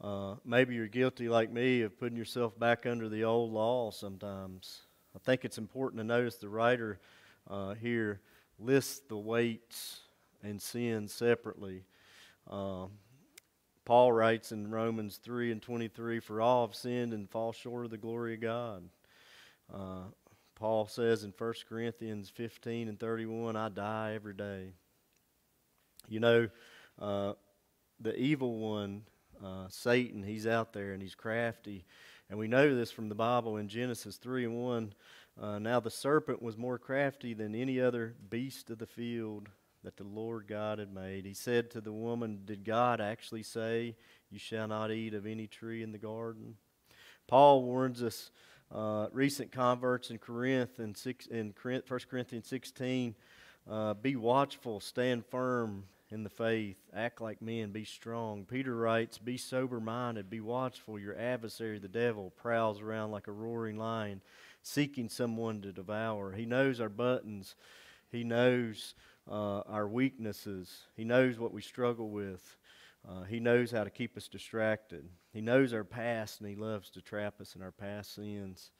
[0.02, 4.80] Uh, maybe you're guilty, like me, of putting yourself back under the old law sometimes.
[5.14, 6.98] I think it's important to notice the writer
[7.48, 8.20] uh, here
[8.58, 10.00] lists the weights
[10.42, 11.84] and sins separately.
[12.50, 12.86] Uh,
[13.84, 17.92] Paul writes in Romans 3 and 23 For all have sinned and fall short of
[17.92, 18.82] the glory of God.
[19.72, 20.02] Uh,
[20.56, 24.72] Paul says in 1 Corinthians 15 and 31, I die every day.
[26.08, 26.48] You know,
[27.00, 27.34] uh,
[28.00, 29.02] the evil one
[29.44, 31.84] uh, Satan, he's out there and he's crafty.
[32.30, 34.94] And we know this from the Bible in Genesis 3 and 1.
[35.40, 39.48] Uh, now the serpent was more crafty than any other beast of the field
[39.82, 41.24] that the Lord God had made.
[41.24, 43.96] He said to the woman, Did God actually say,
[44.30, 46.56] You shall not eat of any tree in the garden?
[47.26, 48.30] Paul warns us,
[48.72, 53.14] uh, recent converts in Corinth, in, six, in 1 Corinthians 16,
[53.70, 58.44] uh, be watchful, stand firm in the faith, act like men, be strong.
[58.44, 60.98] Peter writes, Be sober minded, be watchful.
[60.98, 64.20] Your adversary, the devil, prowls around like a roaring lion,
[64.62, 66.32] seeking someone to devour.
[66.32, 67.54] He knows our buttons,
[68.10, 68.94] he knows
[69.30, 72.56] uh, our weaknesses, he knows what we struggle with.
[73.08, 75.04] Uh, he knows how to keep us distracted.
[75.32, 78.70] He knows our past, and he loves to trap us in our past sins.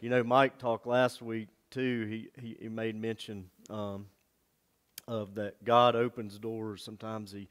[0.00, 2.06] You know, Mike talked last week too.
[2.08, 4.06] He he, he made mention um,
[5.08, 6.82] of that God opens doors.
[6.82, 7.48] Sometimes he,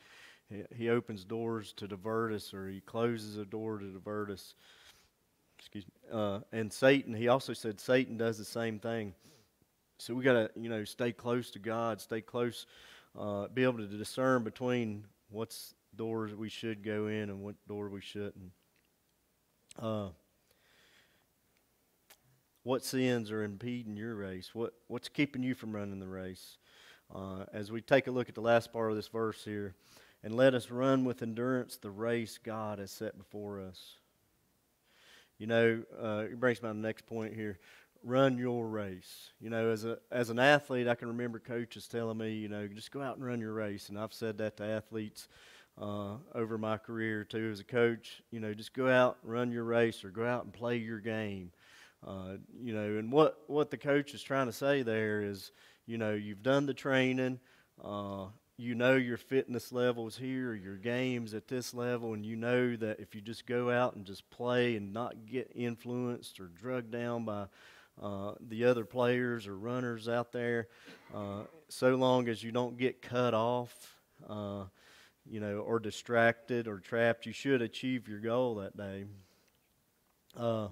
[0.76, 4.56] he opens doors to divert us, or he closes a door to divert us.
[5.60, 5.94] Excuse me.
[6.12, 9.14] Uh, and Satan, he also said Satan does the same thing.
[10.00, 12.66] So we got to you know stay close to God, stay close,
[13.18, 17.90] uh, be able to discern between what's doors we should go in and what door
[17.90, 18.52] we shouldn't.
[19.80, 20.08] Uh,
[22.64, 24.50] what sins are impeding your race?
[24.54, 26.58] What what's keeping you from running the race?
[27.14, 29.76] Uh, as we take a look at the last part of this verse here,
[30.24, 33.96] and let us run with endurance the race God has set before us.
[35.38, 37.58] You know, uh, it brings me to the next point here.
[38.04, 39.32] Run your race.
[39.40, 42.68] You know, as a as an athlete, I can remember coaches telling me, you know,
[42.68, 45.28] just go out and run your race, and I've said that to athletes
[45.80, 48.22] uh, over my career too as a coach.
[48.32, 51.00] You know, just go out, and run your race, or go out and play your
[51.00, 51.52] game.
[52.06, 55.52] Uh, you know, and what what the coach is trying to say there is,
[55.92, 57.38] you know, you've done the training.
[57.84, 62.78] Uh, you know your fitness levels here, your games at this level, and you know
[62.78, 66.92] that if you just go out and just play and not get influenced or drugged
[66.92, 67.48] down by
[68.02, 70.70] uh, the other players or runners out there,
[71.14, 73.98] uh, so long as you don't get cut off,
[74.30, 74.64] uh,
[75.30, 79.04] you know, or distracted or trapped, you should achieve your goal that day.
[80.38, 80.70] Uh,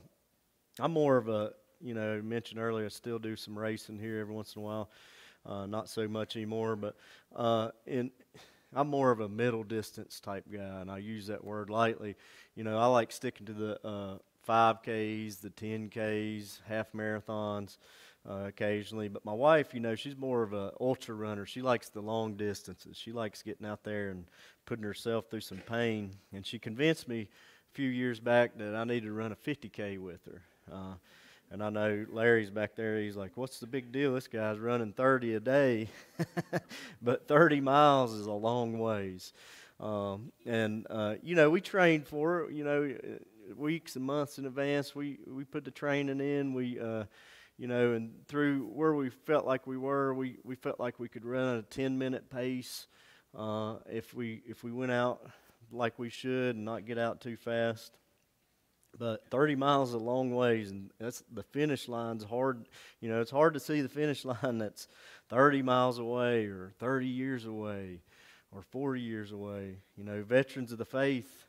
[0.80, 4.34] I'm more of a, you know, mentioned earlier, I still do some racing here every
[4.34, 4.90] once in a while.
[5.46, 6.96] Uh, not so much anymore, but
[7.36, 8.12] uh, in,
[8.74, 12.16] I'm more of a middle distance type guy, and I use that word lightly.
[12.56, 17.78] You know, I like sticking to the uh, 5Ks, the 10Ks, half marathons
[18.30, 19.08] uh, occasionally.
[19.08, 21.46] But my wife, you know, she's more of a ultra runner.
[21.46, 22.98] She likes the long distances.
[22.98, 24.26] She likes getting out there and
[24.66, 26.12] putting herself through some pain.
[26.34, 29.98] And she convinced me a few years back that I needed to run a 50K
[30.00, 30.42] with her.
[30.72, 30.94] Uh,
[31.52, 33.00] and I know Larry's back there.
[33.00, 34.14] He's like, "What's the big deal?
[34.14, 35.88] This guy's running 30 a day."
[37.02, 39.34] but 30 miles is a long ways.
[39.80, 42.54] Um, and uh, you know, we trained for it.
[42.54, 42.96] You know,
[43.56, 44.96] weeks and months in advance.
[44.96, 46.54] We we put the training in.
[46.54, 47.06] We uh,
[47.60, 51.10] you know, and through where we felt like we were, we, we felt like we
[51.10, 52.88] could run at a 10 minute pace
[53.38, 55.30] uh, if we if we went out
[55.72, 57.92] like we should and not get out too fast.
[58.98, 62.68] But 30 miles is a long ways, and that's the finish line's hard.
[63.02, 64.88] You know, it's hard to see the finish line that's
[65.30, 68.02] 30 miles away or 30 years away
[68.52, 69.78] or 40 years away.
[69.96, 71.46] You know, veterans of the faith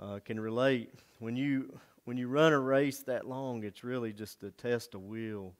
[0.00, 0.90] uh, can relate.
[1.18, 5.02] When you when you run a race that long, it's really just a test of
[5.02, 5.54] will.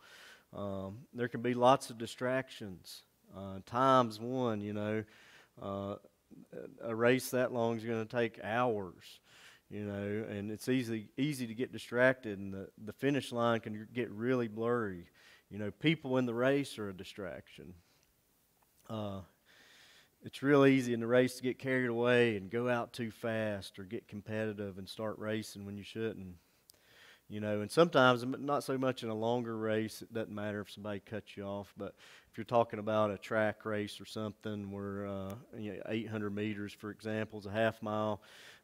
[0.55, 3.03] Um, there can be lots of distractions.
[3.35, 5.05] Uh, time's one, you know.
[5.61, 5.97] Uh,
[6.83, 9.21] a race that long is going to take hours,
[9.75, 13.89] you know, and it's easy easy to get distracted, and the, the finish line can
[13.93, 15.09] get really blurry.
[15.51, 17.75] You know, people in the race are a distraction.
[18.89, 19.23] Uh,
[20.23, 23.77] it's real easy in the race to get carried away and go out too fast
[23.81, 26.37] or get competitive and start racing when you shouldn't.
[27.29, 30.71] You know, and sometimes not so much in a longer race, it doesn't matter if
[30.71, 31.97] somebody cuts you off, but
[32.31, 36.73] if you're talking about a track race or something where uh, you know, 800 meters,
[36.73, 38.21] for example, is a half mile,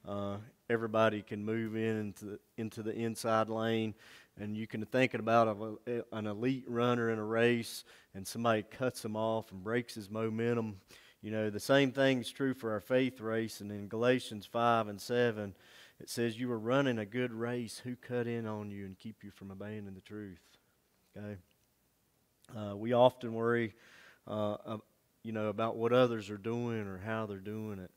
[0.06, 0.36] uh,
[0.70, 3.94] everybody can move in into the, into the inside lane,
[4.38, 9.04] and you can think about a, an elite runner in a race, and somebody cuts
[9.04, 10.76] him off and breaks his momentum
[11.22, 13.60] you know, the same thing is true for our faith race.
[13.60, 15.54] And in Galatians 5 and 7,
[16.00, 17.78] it says, You are running a good race.
[17.84, 20.40] Who cut in on you and keep you from abandoning the truth?
[21.16, 21.36] Okay?
[22.56, 23.74] Uh, we often worry,
[24.26, 24.78] uh,
[25.22, 27.90] you know, about what others are doing or how they're doing it.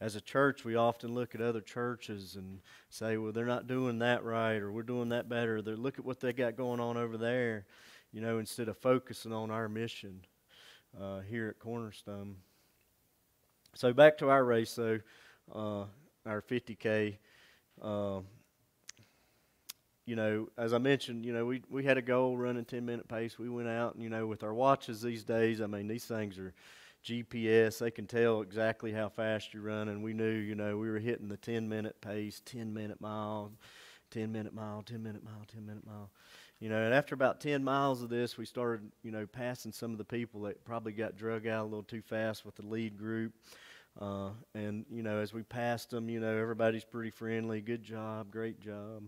[0.00, 3.98] As a church, we often look at other churches and say, well, they're not doing
[3.98, 5.60] that right or we're doing that better.
[5.60, 7.66] They're, look at what they got going on over there,
[8.10, 10.20] you know, instead of focusing on our mission
[10.98, 12.36] uh, here at Cornerstone.
[13.74, 15.00] So back to our race, though,
[15.54, 15.84] uh,
[16.24, 17.18] our 50K.
[17.80, 18.20] Uh,
[20.06, 23.06] you know, as I mentioned, you know, we, we had a goal running 10 minute
[23.06, 23.38] pace.
[23.38, 26.38] We went out and, you know, with our watches these days, I mean, these things
[26.38, 26.54] are,
[27.02, 27.78] GPS.
[27.78, 30.02] They can tell exactly how fast you're running.
[30.02, 33.52] We knew, you know, we were hitting the 10 minute pace, 10 minute mile,
[34.10, 36.10] 10 minute mile, 10 minute mile, 10 minute mile.
[36.60, 39.92] You know, and after about 10 miles of this, we started, you know, passing some
[39.92, 42.98] of the people that probably got drug out a little too fast with the lead
[42.98, 43.32] group.
[43.98, 47.60] Uh, and, you know, as we passed them, you know, everybody's pretty friendly.
[47.60, 49.04] Good job, great job.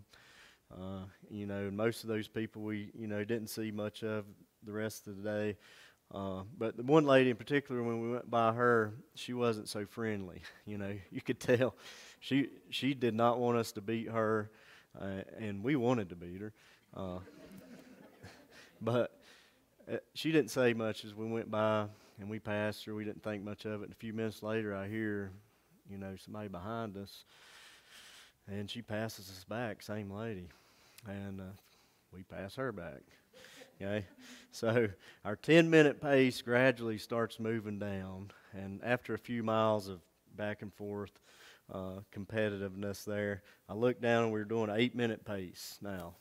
[0.73, 4.25] Uh, you know, most of those people we, you know, didn't see much of
[4.65, 5.57] the rest of the day.
[6.13, 9.87] Uh, but the one lady in particular, when we went by her, she wasn't so
[9.87, 10.43] friendly.
[10.67, 11.75] You know, you could tell
[12.21, 14.51] she she did not want us to beat her,
[15.01, 16.53] uh, and we wanted to beat her.
[16.97, 17.19] Uh,
[18.81, 19.19] but
[19.91, 21.87] uh, she didn't say much as we went by
[22.21, 22.95] and we passed her.
[22.95, 23.85] We didn't think much of it.
[23.85, 25.33] And a few minutes later, I hear,
[25.91, 27.25] you know, somebody behind us,
[28.47, 30.49] and she passes us back, same lady,
[31.07, 31.55] and uh,
[32.13, 33.03] we pass her back.
[33.81, 34.05] Okay,
[34.53, 34.89] so
[35.25, 40.01] our 10 minute pace gradually starts moving down, and after a few miles of
[40.37, 41.13] back and forth
[41.73, 46.15] uh, competitiveness there, I look down and we we're doing an eight minute pace now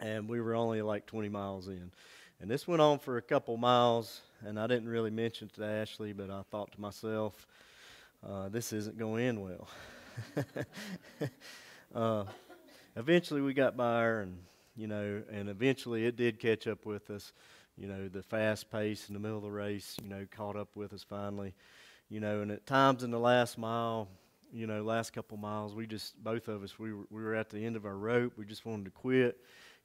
[0.00, 1.90] and we were only like 20 miles in.
[2.40, 5.64] And this went on for a couple miles, and I didn't really mention it to
[5.64, 7.46] Ashley, but I thought to myself,
[8.26, 9.68] uh, this isn't going to end well.
[11.94, 12.24] uh,
[12.96, 14.38] eventually, we got by her, and
[14.76, 17.32] you know, and eventually it did catch up with us.
[17.76, 20.68] You know, the fast pace in the middle of the race, you know, caught up
[20.74, 21.54] with us finally.
[22.08, 24.08] You know, and at times in the last mile,
[24.52, 27.50] you know, last couple miles, we just both of us we were, we were at
[27.50, 28.34] the end of our rope.
[28.36, 29.38] We just wanted to quit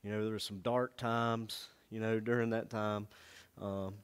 [0.03, 3.07] you know, there were some dark times, you know, during that time.
[3.61, 3.95] Um,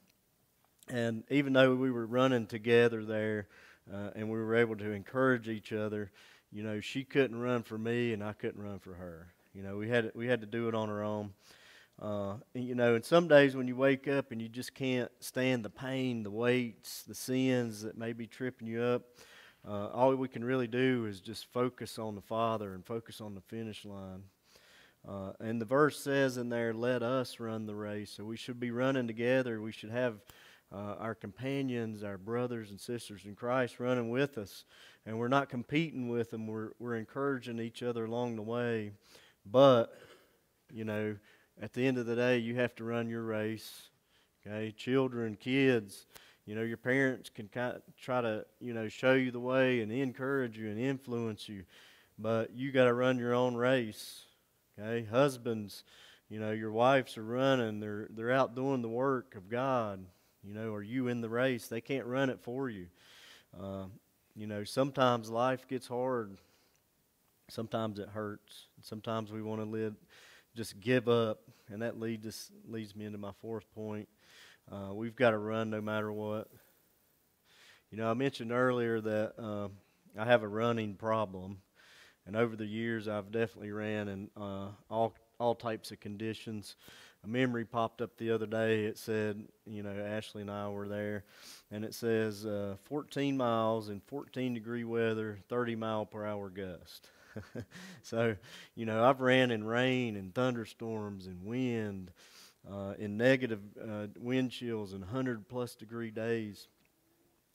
[0.90, 3.48] and even though we were running together there
[3.92, 6.12] uh, and we were able to encourage each other,
[6.52, 9.28] you know, she couldn't run for me and I couldn't run for her.
[9.56, 11.32] You know, we had we had to do it on our own.
[12.02, 15.10] Uh, and, you know, and some days when you wake up and you just can't
[15.22, 19.04] stand the pain, the weights, the sins that may be tripping you up,
[19.66, 23.34] uh, all we can really do is just focus on the Father and focus on
[23.34, 24.24] the finish line.
[25.08, 28.12] Uh, and the verse says in there, let us run the race.
[28.12, 29.62] So we should be running together.
[29.62, 30.16] We should have
[30.70, 34.66] uh, our companions, our brothers and sisters in Christ running with us.
[35.06, 38.92] And we're not competing with them, we're, we're encouraging each other along the way.
[39.46, 39.94] But,
[40.72, 41.16] you know,
[41.62, 43.90] at the end of the day, you have to run your race.
[44.46, 44.74] Okay?
[44.76, 46.06] Children, kids,
[46.46, 49.82] you know, your parents can kind of try to, you know, show you the way
[49.82, 51.64] and encourage you and influence you.
[52.20, 54.22] But you got to run your own race.
[54.78, 55.84] Okay, husbands,
[56.30, 60.06] you know, your wives are running, they're they're out doing the work of God.
[60.44, 61.68] You know, are you in the race?
[61.68, 62.88] They can't run it for you.
[63.60, 63.86] Uh,
[64.36, 66.38] you know, sometimes life gets hard.
[67.50, 68.68] Sometimes it hurts.
[68.82, 69.96] Sometimes we want to live,
[70.56, 74.08] just give up, and that leads us leads me into my fourth point.
[74.72, 76.50] Uh, we've got to run no matter what.
[77.92, 79.68] You know, I mentioned earlier that uh,
[80.20, 81.60] I have a running problem.
[82.26, 86.76] And over the years, I've definitely ran in uh, all all types of conditions.
[87.24, 88.86] A memory popped up the other day.
[88.86, 91.26] It said, you know, Ashley and I were there,
[91.72, 97.10] and it says uh, 14 miles in 14 degree weather, 30 mile per hour gust.
[98.02, 98.36] so,
[98.76, 102.12] you know, I've ran in rain and thunderstorms and wind,
[102.70, 106.68] uh, in negative uh, wind chills and 100 plus degree days.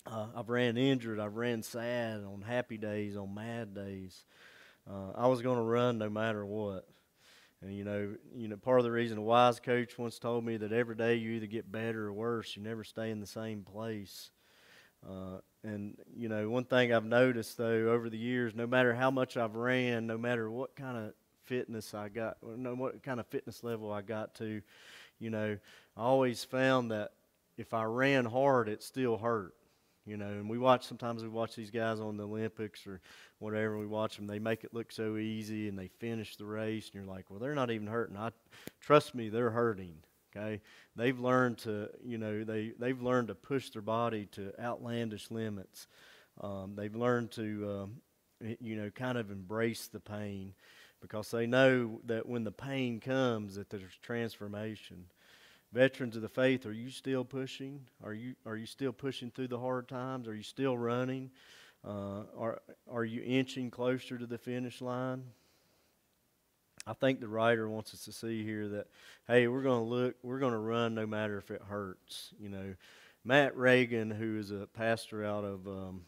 [0.06, 1.20] Uh, I've ran injured.
[1.20, 4.24] I've ran sad on happy days, on mad days.
[4.88, 6.86] Uh, I was going to run no matter what.
[7.62, 10.56] And you know, you know, part of the reason a wise coach once told me
[10.56, 12.56] that every day you either get better or worse.
[12.56, 14.30] You never stay in the same place.
[15.06, 19.10] Uh, and you know, one thing I've noticed though over the years, no matter how
[19.10, 23.26] much I've ran, no matter what kind of fitness I got, no what kind of
[23.26, 24.62] fitness level I got to,
[25.18, 25.58] you know,
[25.96, 27.12] I always found that
[27.56, 29.54] if I ran hard, it still hurt
[30.06, 30.26] you know.
[30.26, 33.00] And we watch sometimes we watch these guys on the Olympics or
[33.38, 33.78] whatever.
[33.78, 36.94] We watch them; they make it look so easy, and they finish the race, and
[36.94, 38.16] you're like, well, they're not even hurting.
[38.16, 38.30] I
[38.80, 39.94] trust me, they're hurting.
[40.36, 40.60] Okay,
[40.96, 45.86] they've learned to, you know, they they've learned to push their body to outlandish limits.
[46.40, 50.54] Um, they've learned to, um, you know, kind of embrace the pain
[51.00, 55.06] because they know that when the pain comes, that there's transformation
[55.72, 57.80] veterans of the faith, are you still pushing?
[58.02, 60.28] Are you are you still pushing through the hard times?
[60.28, 61.30] Are you still running?
[61.86, 62.60] Uh, are
[62.90, 65.24] are you inching closer to the finish line?
[66.86, 68.86] I think the writer wants us to see here that
[69.28, 72.32] hey, we're going to look, we're going to run no matter if it hurts.
[72.40, 72.74] You know,
[73.24, 76.02] Matt Reagan, who is a pastor out of um,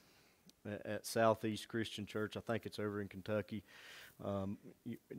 [0.85, 3.63] at Southeast Christian Church, I think it's over in Kentucky.
[4.25, 4.59] Um,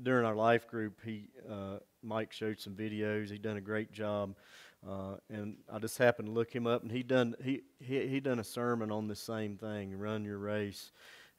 [0.04, 3.30] during our life group, he uh, Mike showed some videos.
[3.32, 4.36] He done a great job
[4.88, 8.20] Uh, and I just happened to look him up, and he done he he he
[8.20, 10.91] done a sermon on the same thing: run your race.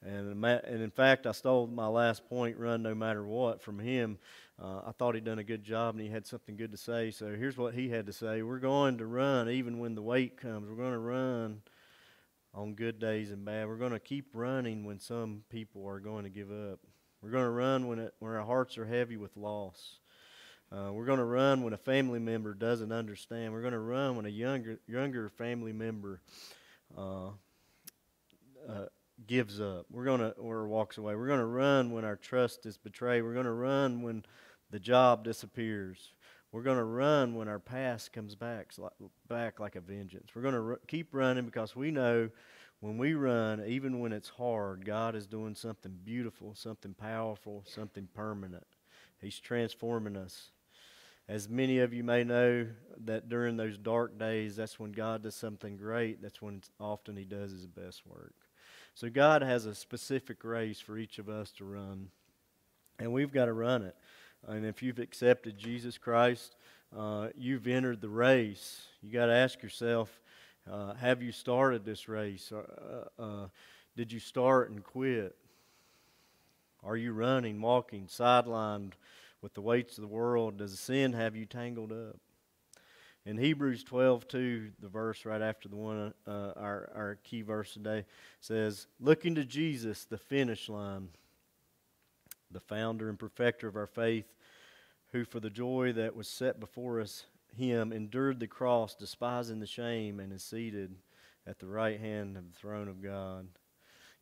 [0.04, 4.18] And and in fact, I stole my last point: run no matter what from him.
[4.62, 7.10] Uh, I thought he'd done a good job, and he had something good to say.
[7.10, 10.36] So here's what he had to say: We're going to run even when the weight
[10.36, 10.68] comes.
[10.68, 11.62] We're going to run
[12.52, 13.66] on good days and bad.
[13.66, 16.80] We're going to keep running when some people are going to give up.
[17.22, 19.98] We're going to run when it, when our hearts are heavy with loss.
[20.70, 23.52] Uh, we're going to run when a family member doesn't understand.
[23.52, 26.20] We're going to run when a younger younger family member
[26.96, 27.28] uh,
[28.68, 28.86] uh,
[29.26, 29.86] gives up.
[29.90, 31.14] We're going to or walks away.
[31.14, 33.22] We're going to run when our trust is betrayed.
[33.22, 34.24] We're going to run when
[34.70, 36.12] the job disappears.
[36.52, 38.72] We're going to run when our past comes back
[39.28, 40.30] back like a vengeance.
[40.34, 42.30] We're going to r- keep running because we know
[42.80, 48.08] when we run, even when it's hard, God is doing something beautiful, something powerful, something
[48.14, 48.66] permanent.
[49.20, 50.50] He's transforming us.
[51.26, 52.66] As many of you may know,
[53.04, 56.20] that during those dark days, that's when God does something great.
[56.20, 58.34] That's when often He does His best work.
[58.94, 62.08] So God has a specific race for each of us to run,
[62.98, 63.96] and we've got to run it.
[64.46, 66.56] And if you've accepted Jesus Christ,
[66.96, 68.82] uh, you've entered the race.
[69.02, 70.20] You got to ask yourself,
[70.70, 72.52] uh, have you started this race?
[72.52, 73.46] Uh, uh,
[73.96, 75.34] did you start and quit?
[76.82, 78.92] Are you running, walking, sidelined?
[79.44, 82.16] with the weights of the world, does sin have you tangled up?
[83.26, 87.72] In Hebrews 12, 2, the verse right after the one, uh, our, our key verse
[87.72, 88.04] today
[88.40, 91.08] says, Looking to Jesus, the finish line,
[92.50, 94.26] the founder and perfecter of our faith,
[95.12, 97.24] who for the joy that was set before us,
[97.56, 100.94] him endured the cross, despising the shame, and is seated
[101.46, 103.46] at the right hand of the throne of God.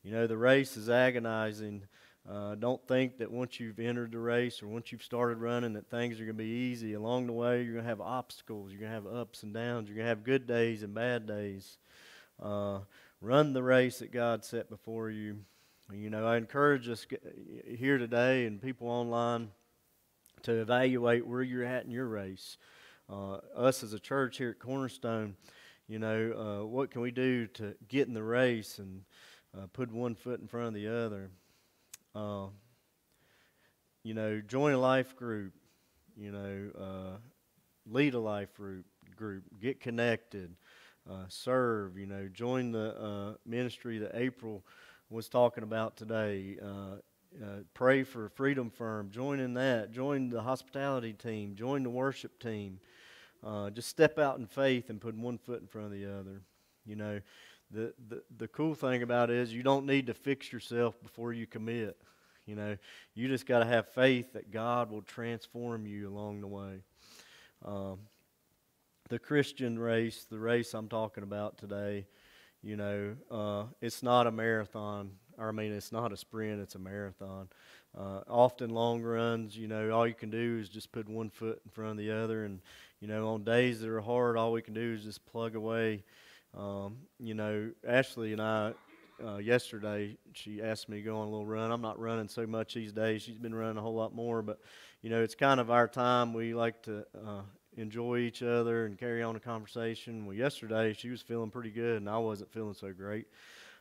[0.04, 1.88] You know, the race is agonizing
[2.28, 5.90] uh, don't think that once you've entered the race or once you've started running that
[5.90, 6.94] things are going to be easy.
[6.94, 8.70] Along the way, you're going to have obstacles.
[8.70, 9.88] You're going to have ups and downs.
[9.88, 11.78] You're going to have good days and bad days.
[12.40, 12.80] Uh,
[13.20, 15.38] run the race that God set before you.
[15.92, 17.06] You know, I encourage us
[17.66, 19.50] here today and people online
[20.42, 22.56] to evaluate where you're at in your race.
[23.10, 25.34] Uh, us as a church here at Cornerstone,
[25.88, 29.02] you know, uh, what can we do to get in the race and
[29.56, 31.30] uh, put one foot in front of the other?
[32.14, 32.46] Uh,
[34.02, 35.52] you know, join a life group.
[36.16, 37.16] You know, uh,
[37.86, 38.84] lead a life group.
[39.16, 40.56] Group, get connected,
[41.08, 41.96] uh, serve.
[41.96, 44.64] You know, join the uh, ministry that April
[45.10, 46.56] was talking about today.
[46.60, 46.96] Uh,
[47.42, 49.10] uh, pray for Freedom Firm.
[49.10, 49.92] Join in that.
[49.92, 51.54] Join the hospitality team.
[51.54, 52.80] Join the worship team.
[53.74, 56.42] just step out in faith and put one foot in front of the other.
[56.84, 57.20] You know,
[57.72, 61.46] the, the, cool thing about it is you don't need to fix yourself before you
[61.46, 61.96] commit.
[62.46, 62.76] You know,
[63.14, 66.82] you just got to have faith that God will transform you along the way.
[67.64, 68.00] Um,
[69.08, 72.06] the Christian race, the race I'm talking about today,
[72.62, 75.12] you know, uh, it's not a marathon.
[75.38, 77.48] I mean, it's not a sprint, it's a marathon.
[77.96, 81.60] Uh, often long runs, you know, all you can do is just put one foot
[81.64, 82.44] in front of the other.
[82.44, 82.60] And,
[83.00, 86.04] you know, on days that are hard, all we can do is just plug away
[86.56, 88.74] um, you know, Ashley and I,
[89.24, 91.70] uh, yesterday, she asked me to go on a little run.
[91.70, 93.22] I'm not running so much these days.
[93.22, 94.58] She's been running a whole lot more, but,
[95.00, 96.34] you know, it's kind of our time.
[96.34, 97.42] We like to uh,
[97.76, 100.26] enjoy each other and carry on a conversation.
[100.26, 103.26] Well, yesterday, she was feeling pretty good, and I wasn't feeling so great.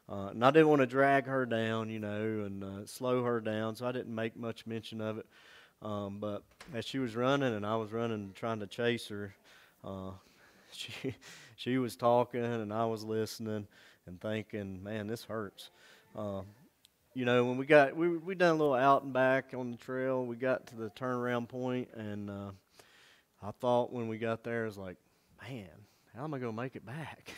[0.08, 3.40] Uh, and I didn't want to drag her down, you know, and uh, slow her
[3.40, 5.26] down, so I didn't make much mention of it.
[5.82, 6.44] Um, but
[6.76, 9.34] as she was running and I was running, trying to chase her,
[9.84, 10.12] uh,
[10.76, 11.16] she
[11.56, 13.68] she was talking and I was listening
[14.06, 15.70] and thinking, man, this hurts.
[16.16, 16.42] Uh,
[17.14, 19.78] you know, when we got we we done a little out and back on the
[19.78, 22.52] trail, we got to the turnaround point, and uh,
[23.44, 24.98] I thought when we got there, I was like,
[25.42, 25.68] man,
[26.16, 27.32] how am I going to make it back?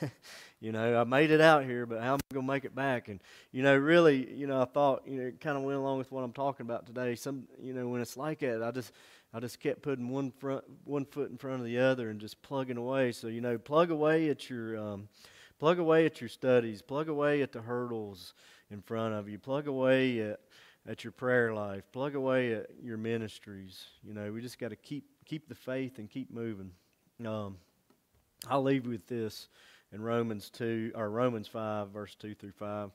[0.60, 2.74] you know, I made it out here, but how am I going to make it
[2.74, 3.08] back?
[3.08, 3.20] And
[3.52, 6.10] you know, really, you know, I thought, you know, it kind of went along with
[6.10, 7.14] what I'm talking about today.
[7.16, 8.92] Some, you know, when it's like that, I just
[9.34, 12.40] I just kept putting one front, one foot in front of the other, and just
[12.40, 13.12] plugging away.
[13.12, 15.08] So you know, plug away at your, um,
[15.58, 18.32] plug away at your studies, plug away at the hurdles
[18.70, 20.40] in front of you, plug away at
[20.88, 23.84] at your prayer life, plug away at your ministries.
[24.02, 26.70] You know, we just got to keep keep the faith and keep moving.
[27.24, 27.58] Um,
[28.48, 29.48] I'll leave with this
[29.92, 32.90] in Romans two or Romans five, verse two through five.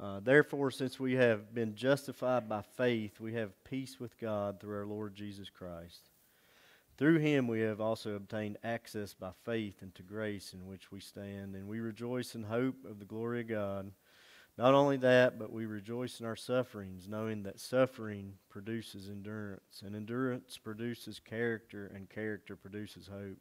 [0.00, 4.78] Uh, therefore, since we have been justified by faith, we have peace with God through
[4.78, 6.10] our Lord Jesus Christ.
[6.96, 11.54] Through him we have also obtained access by faith into grace in which we stand,
[11.54, 13.92] and we rejoice in hope of the glory of God.
[14.58, 19.94] Not only that, but we rejoice in our sufferings, knowing that suffering produces endurance, and
[19.94, 23.38] endurance produces character, and character produces hope.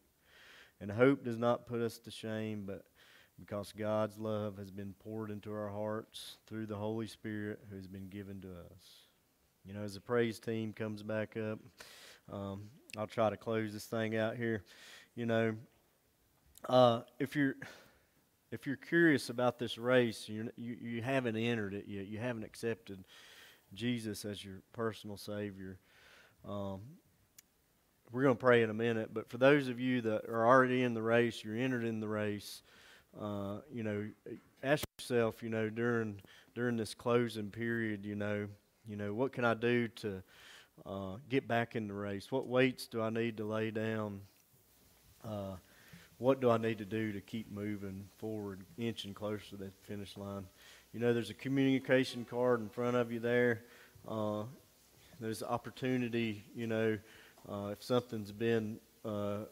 [0.82, 2.84] And hope does not put us to shame, but
[3.40, 7.88] because God's love has been poured into our hearts through the Holy Spirit who has
[7.88, 8.84] been given to us.
[9.66, 11.60] You know, as the praise team comes back up,
[12.32, 14.64] um, I'll try to close this thing out here.
[15.16, 15.56] You know,
[16.68, 17.56] uh, if you're
[18.52, 22.08] if you're curious about this race, you you you haven't entered it yet.
[22.08, 23.04] You haven't accepted
[23.74, 25.78] Jesus as your personal Savior.
[26.48, 26.82] Um,
[28.12, 30.84] we're going to pray in a minute, but for those of you that are already
[30.84, 32.64] in the race, you're entered in the race.
[33.20, 34.08] Uh, you know,
[34.64, 36.22] ask yourself, you know, during
[36.56, 38.48] during this closing period, you know,
[38.88, 40.24] you know, what can I do to
[40.86, 42.32] uh, get back in the race?
[42.32, 44.22] What weights do I need to lay down?
[45.24, 45.56] Uh,
[46.18, 50.18] what do I need to do to keep moving forward, inching closer to that finish
[50.18, 50.46] line?
[50.94, 53.62] You know, there's a communication card in front of you there.
[54.08, 54.44] Uh,
[55.20, 56.98] there's opportunity, you know,
[57.48, 59.46] uh, if something's been uh,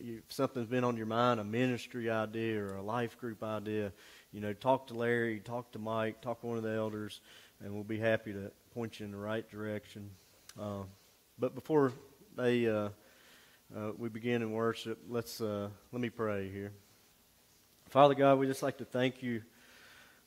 [0.00, 3.92] if something's been on your mind, a ministry idea or a life group idea,
[4.32, 7.20] you know, talk to Larry, talk to Mike, talk to one of the elders,
[7.60, 10.10] and we'll be happy to point you in the right direction.
[10.58, 10.82] Uh,
[11.38, 11.92] but before
[12.36, 12.88] they uh,
[13.76, 16.72] uh, we begin in worship, let's uh, let me pray here.
[17.90, 19.42] Father God, we just like to thank you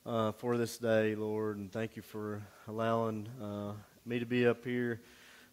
[0.04, 3.28] for this day, Lord, and thank you for allowing
[4.04, 5.00] me to be up here.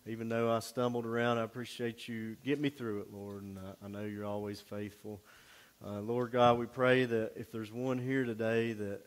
[0.08, 2.36] Even though I stumbled around, I appreciate you.
[2.44, 5.22] Get me through it, Lord, and uh, I know you're always faithful.
[5.86, 9.02] Uh, Lord God, we pray that if there's one here today that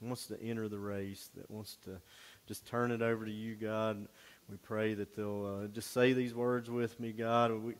[0.00, 2.00] wants to enter the race, that wants to
[2.46, 4.08] just turn it over to you, God,
[4.50, 7.52] we pray that they'll uh, just say these words with me, God.
[7.52, 7.74] We,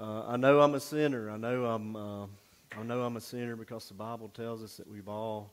[0.00, 1.30] uh, I know I'm a sinner.
[1.30, 1.96] I know I'm.
[1.96, 2.26] Uh,
[2.78, 5.52] I know I'm a sinner because the Bible tells us that we've all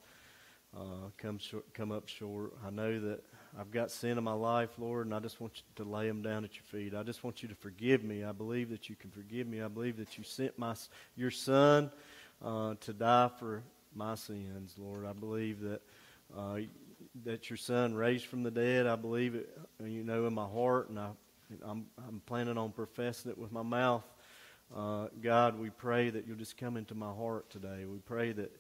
[0.74, 2.54] uh, come short, come up short.
[2.66, 3.22] I know that
[3.58, 6.22] I've got sin in my life, Lord, and I just want you to lay them
[6.22, 6.94] down at your feet.
[6.94, 8.24] I just want you to forgive me.
[8.24, 9.62] I believe that you can forgive me.
[9.62, 10.76] I believe that you sent my
[11.16, 11.92] your Son
[12.44, 13.64] uh, to die for
[13.96, 15.06] my sins, Lord.
[15.06, 15.82] I believe that
[16.38, 16.60] uh,
[17.26, 18.86] that your Son raised from the dead.
[18.86, 19.50] I believe it,
[19.84, 21.10] you know, in my heart, and I,
[21.64, 24.04] I'm I'm planning on professing it with my mouth.
[24.76, 27.86] Uh, God, we pray that you'll just come into my heart today.
[27.86, 28.56] We pray that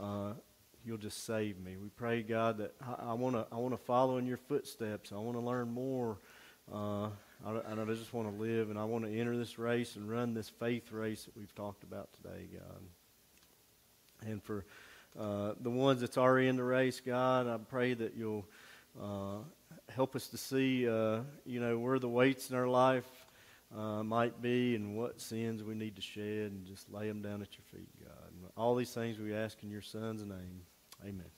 [0.00, 0.34] uh,
[0.88, 1.76] you'll just save me.
[1.76, 5.12] We pray, God, that I want to I want to follow in your footsteps.
[5.12, 6.16] I want to learn more.
[6.72, 7.08] Uh,
[7.46, 10.32] I, I just want to live, and I want to enter this race and run
[10.32, 12.80] this faith race that we've talked about today, God.
[14.28, 14.64] And for
[15.18, 18.46] uh, the ones that's already in the race, God, I pray that you'll
[19.00, 19.38] uh,
[19.94, 23.08] help us to see, uh, you know, where the weights in our life
[23.76, 27.42] uh, might be and what sins we need to shed and just lay them down
[27.42, 28.32] at your feet, God.
[28.32, 30.62] And all these things we ask in your Son's name.
[31.02, 31.37] Amen.